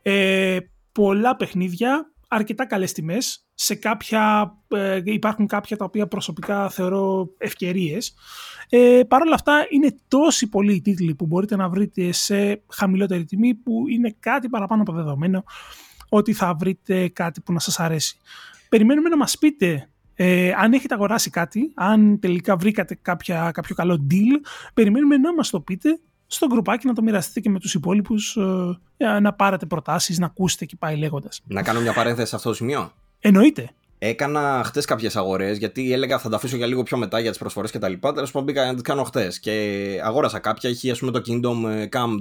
[0.01, 0.57] Ε,
[0.91, 3.45] πολλά παιχνίδια, αρκετά καλές τιμές.
[3.53, 8.13] Σε κάποια, ε, υπάρχουν κάποια τα οποία προσωπικά θεωρώ ευκαιρίες.
[8.69, 13.25] Ε, Παρ' όλα αυτά είναι τόσοι πολλοί οι τίτλοι που μπορείτε να βρείτε σε χαμηλότερη
[13.25, 15.43] τιμή που είναι κάτι παραπάνω από δεδομένο
[16.09, 18.17] ότι θα βρείτε κάτι που να σας αρέσει.
[18.69, 24.07] Περιμένουμε να μας πείτε ε, αν έχετε αγοράσει κάτι, αν τελικά βρήκατε κάποια, κάποιο καλό
[24.11, 24.39] deal,
[24.73, 25.99] περιμένουμε να μας το πείτε
[26.33, 30.25] στο γκρουπάκι να το μοιραστείτε και με τους υπόλοιπους ε, για να πάρετε προτάσεις, να
[30.25, 31.41] ακούσετε και πάει λέγοντας.
[31.47, 32.91] Να κάνω μια παρένθεση σε αυτό το σημείο.
[33.19, 33.69] Εννοείται.
[33.97, 37.39] Έκανα χτες κάποιες αγορές γιατί έλεγα θα τα αφήσω για λίγο πιο μετά για τις
[37.39, 38.13] προσφορές και τα λοιπά.
[38.13, 40.69] Τέλος πάντων μπήκα να τις κάνω χτες και αγόρασα κάποια.
[40.69, 42.15] Είχε ας πούμε το Kingdom ε, Come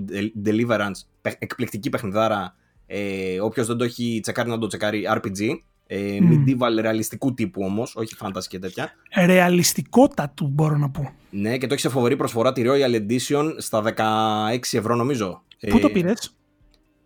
[0.46, 2.54] Deliverance, πε- εκπληκτική παιχνιδάρα.
[2.86, 5.48] Ε, Όποιος δεν το έχει τσεκάρει να το τσεκάρει RPG.
[5.93, 6.45] Ε, Μμμ.
[6.47, 8.93] medieval ρεαλιστικού τύπου όμως, όχι fantasy και τέτοια.
[9.24, 11.12] Ρεαλιστικότατου μπορώ να πω.
[11.30, 15.43] Ναι, και το έχεις σε φοβερή προσφορά τη Royal Edition στα 16 ευρώ νομίζω.
[15.70, 16.36] Πού το Ε, πήρες;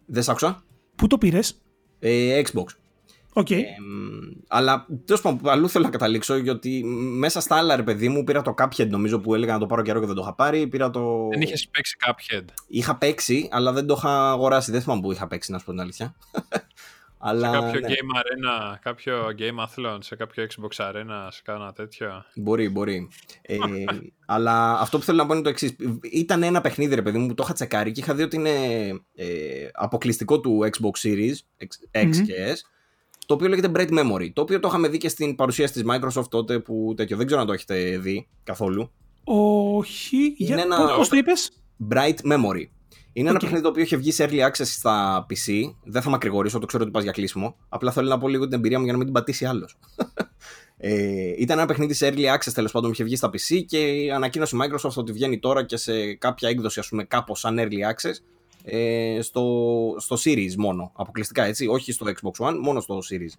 [0.07, 0.63] Δεν σ' άκουσα.
[0.97, 1.61] Πού το πήρες;
[1.99, 2.65] Ε, Xbox.
[3.33, 3.51] Ok.
[3.51, 6.85] Ε, μ, αλλά τέλος πάντων, αλλού θέλω να καταλήξω γιατί
[7.19, 9.83] μέσα στα άλλα ρε παιδί μου πήρα το Cuphead νομίζω που έλεγα να το πάρω
[9.83, 10.67] καιρό και δεν το είχα πάρει.
[10.67, 11.29] Πήρα το.
[11.31, 12.45] Δεν είχες παίξει Cuphead.
[12.69, 14.71] Είχα παίξει, αλλά δεν το είχα αγοράσει.
[14.71, 16.15] Δεν θυμάμαι που είχα παίξει, να σου πω την αλήθεια.
[17.25, 17.53] Αλλά.
[17.53, 22.25] σε κάποιο ναι, Game Arena, κάποιο Game Athlon, σε κάποιο Xbox Arena, σε κάνα τέτοιο.
[22.35, 23.09] Μπορεί, μπορεί.
[23.43, 23.57] Ε,
[24.27, 25.77] αλλά αυτό που θέλω να πω είναι το εξής.
[26.13, 28.51] Ήταν ένα παιχνίδι, ρε παιδί μου, που το είχα τσεκάρει και είχα δει ότι είναι
[29.15, 32.11] ε, αποκλειστικό του Xbox Series X, X Μμμ.
[32.25, 32.57] και S.
[33.27, 34.31] Το οποίο λέγεται Bright Memory.
[34.33, 37.17] Το οποίο το είχαμε δει και στην παρουσίαση της Microsoft τότε που τέτοιο.
[37.17, 38.91] Δεν ξέρω αν το έχετε δει καθόλου.
[39.25, 40.35] Όχι.
[40.37, 40.59] Για...
[40.59, 42.65] ένα- Πώς, πώς το είπες; Bright Memory.
[43.17, 43.41] Είναι ένα Οκ.
[43.41, 45.75] παιχνίδι το οποίο είχε βγει σε early access στα PC.
[45.85, 47.57] Δεν θα μακρηγορήσω, το ξέρω ότι πας για κλείσιμο.
[47.69, 49.79] Απλά θέλω να πω λίγο την εμπειρία μου για να μην την πατήσει άλλος.
[50.77, 54.11] ε, ήταν ένα παιχνίδι σε early access τέλος πάντων που είχε βγει στα PC και
[54.15, 57.93] ανακοίνωσε η Microsoft ότι βγαίνει τώρα και σε κάποια έκδοση, ας πούμε, κάπως σαν early
[57.93, 58.15] access
[58.65, 59.45] ε, στο,
[59.99, 60.93] στο Series μόνο.
[60.95, 63.33] Αποκλειστικά έτσι, όχι στο Xbox One, μόνο στο Series.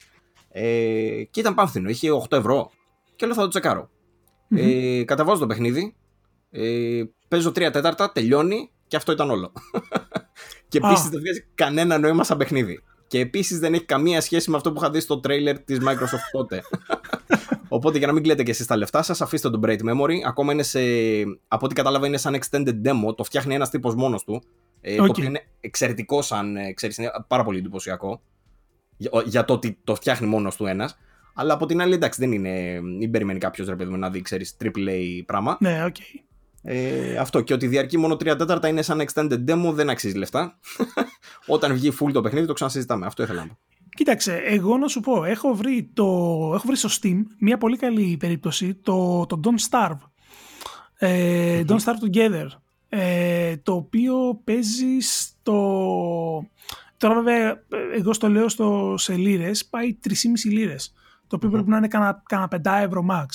[0.50, 2.72] Ε, και ήταν πάμφθηνο, είχε 8 ευρώ.
[3.16, 3.90] Και λέω θα το τσεκάρω.
[4.48, 4.60] Μμμ.
[4.62, 5.96] Ε, κατεβάζω το παιχνίδι.
[6.52, 9.52] Ε, παίζω 3 τέταρτα, τελειώνει και αυτό ήταν όλο.
[10.68, 10.90] και Α.
[10.90, 12.84] επίσης δεν βγάζει κανένα νόημα σαν παιχνίδι.
[13.08, 16.30] Και επίσης δεν έχει καμία σχέση με αυτό που είχα δει στο τρέιλερ της Microsoft
[16.32, 16.62] τότε.
[17.68, 20.14] Οπότε για να μην κλαίτε και εσείς τα λεφτά σας, αφήστε τον Bright Memory.
[20.28, 20.80] Ακόμα είναι σε.
[21.48, 23.16] Από ό,τι κατάλαβα είναι σαν extended demo.
[23.16, 24.44] Το φτιάχνει ένας τύπος μόνος του.
[24.82, 25.10] Ε, Το Οκ.
[25.10, 26.56] οποίο είναι εξαιρετικό σαν.
[26.56, 28.22] ε, Ξέρεις, είναι πάρα πολύ εντυπωσιακό.
[28.98, 30.98] Για, για το ότι το φτιάχνει μόνος του ένας.
[31.36, 32.80] Αλλά από την άλλη, εντάξει, δεν είναι.
[32.82, 35.58] Μην περιμένει κάποιος ρε παιδί μου να δει, ξέρεις, AAA πράγμα.
[35.60, 35.96] Ναι, οκ.
[36.68, 40.60] Ε, αυτό και ότι διαρκεί μόνο 3 τέταρτα είναι σαν extended demo, δεν αξίζει λεφτά.
[41.46, 43.06] Όταν βγει full το παιχνίδι, το ξανασυζητάμε.
[43.06, 43.58] Αυτό ήθελα να πω.
[43.90, 46.04] Κοίταξε, εγώ να σου πω, έχω βρει, το,
[46.54, 50.00] έχω βρει στο Steam μια πολύ καλή περίπτωση, το, το Don't Starve.
[50.98, 52.48] Ε, Don't Starve Together.
[52.90, 56.50] Ε, το οποίο παίζει στο...
[56.98, 57.64] Τώρα βέβαια,
[57.96, 60.14] εγώ στο λέω στο, σε λίρες, πάει 3,5
[60.44, 60.94] λίρες
[61.28, 63.26] το οποίο πρέπει να είναι κάνα, κάνα 5 ευρώ max.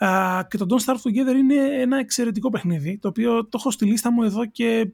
[0.00, 3.84] Uh, και το Don't Starve Together είναι ένα εξαιρετικό παιχνίδι, το οποίο το έχω στη
[3.84, 4.92] λίστα μου εδώ και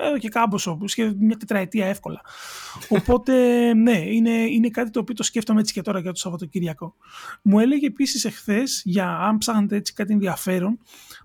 [0.00, 2.20] ε, και κάμποσο, και μια τετραετία εύκολα.
[2.98, 3.34] Οπότε,
[3.74, 6.94] ναι, είναι, είναι κάτι το οποίο το σκέφτομαι έτσι και τώρα για το Σαββατοκύριακο.
[7.42, 10.78] Μου έλεγε επίσης εχθές, για αν ψάχνετε έτσι κάτι ενδιαφέρον,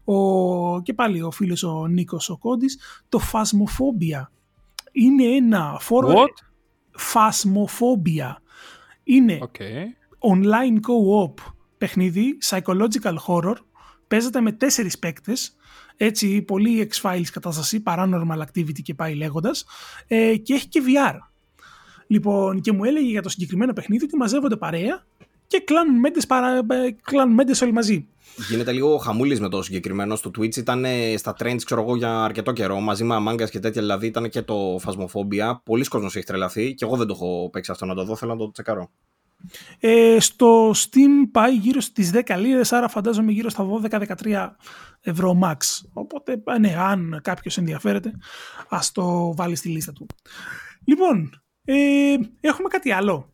[0.04, 2.68] ο, και πάλι ο φίλος ο Νίκος ο Κόντι,
[3.10, 4.28] το Phasmophobia.
[4.92, 6.14] Είναι ένα φόρο.
[6.14, 6.34] What?
[7.14, 8.36] Phasmophobia.
[9.04, 9.84] Είναι Okay.
[10.20, 11.34] online co-op
[11.84, 13.56] παιχνίδι, psychological horror,
[14.08, 15.56] παίζεται με τέσσερις παίκτες,
[15.98, 19.66] έτσι πολύ X-Files κατάσταση, paranormal activity και πάει λέγοντας,
[20.08, 21.16] ε, και έχει και VR.
[22.08, 25.06] Λοιπόν, και μου έλεγε για το συγκεκριμένο παιχνίδι ότι μαζεύονται παρέα
[25.48, 28.08] και κλάνουν μέντες, παρα, ε, κλάνουν μέντες όλοι μαζί.
[28.50, 30.56] Γίνεται λίγο χαμούλης με το συγκεκριμένο στο Twitch.
[30.56, 32.80] Ήταν ε, στα trends, ξέρω εγώ, για αρκετό καιρό.
[32.80, 33.82] Μαζί με Among Us και τέτοια.
[33.82, 35.58] Δηλαδή ήταν και το Phasmophobia.
[35.64, 38.16] Πολλοί κόσμος έχει τρελαθεί και εγώ δεν το έχω παίξει αυτό να το δω.
[38.16, 38.90] Θέλω να το τσεκαρώ.
[39.80, 43.66] Ε, στο Steam πάει γύρω στις 10 λίρες, άρα φαντάζομαι γύρω στα
[44.24, 44.56] 12-13
[45.02, 45.58] ευρώ max.
[45.94, 48.12] Οπότε, ε, ναι, αν κάποιος ενδιαφέρεται,
[48.70, 50.06] ας το βάλει στη λίστα του.
[50.86, 53.34] Λοιπόν, ε, έχουμε κάτι άλλο.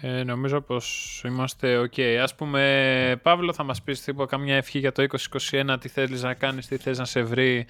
[0.00, 2.00] Ε, νομίζω πως είμαστε ok.
[2.00, 6.34] Ας πούμε, Παύλο, θα μας πεις τίποτα, καμιά ευχή για το 2021, τι θέλεις να
[6.34, 7.66] κάνεις, τι θες να σε βρει,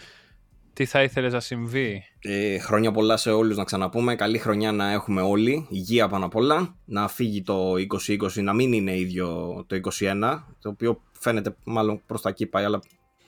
[0.74, 4.14] τι θα ήθελες να συμβεί; Ε, χρόνια πολλά σε όλους να ξαναπούμε.
[4.14, 5.66] Καλή χρονιά να έχουμε όλοι.
[5.70, 6.76] Υγεία πάνω απ' όλα.
[6.84, 9.26] Να φύγει το 2020, να μην είναι ίδιο
[9.66, 12.80] το 2021, το οποίο φαίνεται μάλλον προς τα εκεί πάει, αλλά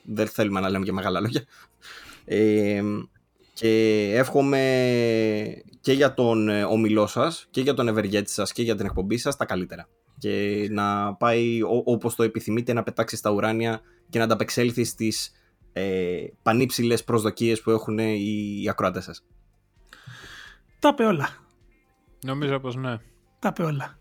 [0.04, 1.44] δεν θέλουμε να λέμε και μεγάλα λόγια.
[2.24, 2.82] Ε,
[3.52, 4.60] και εύχομαι
[5.80, 9.16] και για τον ε, ομιλό σας και για τον ευεργέτη σας και για την εκπομπή
[9.16, 9.88] σας τα καλύτερα.
[10.18, 15.32] Και να πάει ό- όπως το επιθυμείτε να πετάξει στα ουράνια και να ανταπεξέλθει στις
[15.78, 19.24] ε, πανύψηλες προσδοκίες που έχουν οι, οι ακροατές σας.
[20.78, 21.28] Τα είπε όλα.
[22.24, 22.96] Νομίζω πως ναι.
[23.38, 23.98] Τα είπε όλα.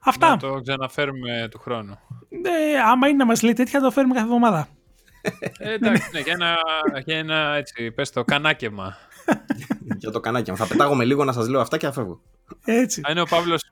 [0.00, 0.28] Αυτά.
[0.28, 1.98] Να το ξαναφέρουμε του χρόνου.
[2.42, 4.68] Ε, άμα είναι να μας λέει τέτοια, θα το φέρουμε κάθε εβδομάδα.
[5.58, 6.56] Ε, εντάξει, ναι, για ένα,
[7.04, 8.96] για ένα έτσι, πες το, κανάκεμα.
[9.98, 10.56] για το κανάκι μου.
[10.56, 12.20] Θα πετάγομαι λίγο να σας λέω αυτά και θα φεύγω.
[12.64, 13.00] Έτσι.
[13.00, 13.62] Α, είναι ο Παύλος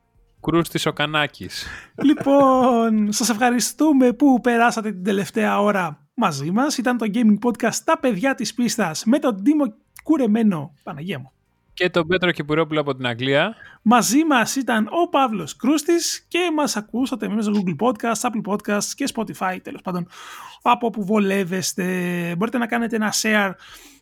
[0.41, 1.67] Κρούστης ο Κανάκης.
[2.03, 6.79] λοιπόν, σας ευχαριστούμε που περάσατε την τελευταία ώρα μαζί μας.
[6.79, 11.33] Ήταν το Gaming Podcast «Τα παιδιά της πίστας» με τον Τίμο Κουρεμένο, Παναγία μου.
[11.75, 13.55] Και τον Πέτρο Κυπουρόπουλο από την Αγγλία.
[13.83, 18.85] Μαζί μας ήταν ο Παύλος Κρούστης και μας ακούσατε μέσα στο Google Podcasts, Apple Podcasts
[18.95, 20.07] και Spotify, τέλος πάντων,
[20.63, 21.85] από όπου βολεύεστε.
[22.39, 23.53] Μπορείτε να κάνετε ένα share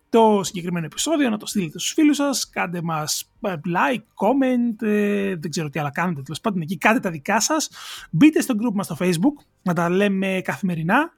[0.09, 5.35] το συγκεκριμένο επεισόδιο, να το στείλετε στους φίλους σας, κάντε μας ε, like, comment, ε,
[5.37, 7.71] δεν ξέρω τι άλλα κάνετε, τέλος πάντων εκεί κάντε τα δικά σας.
[8.11, 11.13] Μπείτε στο group μας στο Facebook, να τα λέμε καθημερινά.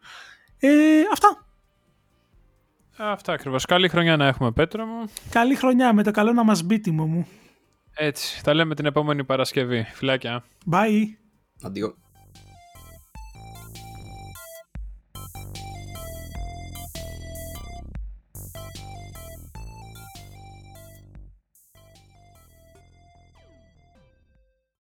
[0.64, 1.46] Ε, αυτά.
[2.96, 3.64] Αυτά ακριβώς.
[3.64, 5.04] Καλή χρονιά να έχουμε, Πέτρο μου.
[5.30, 7.26] Καλή χρονιά με το καλό να μας μπει τίμο μου.
[7.94, 9.82] Έτσι, τα λέμε την επόμενη Παρασκευή.
[9.82, 10.44] Φιλάκια.
[10.70, 11.04] Bye.
[11.62, 11.94] Αντίο.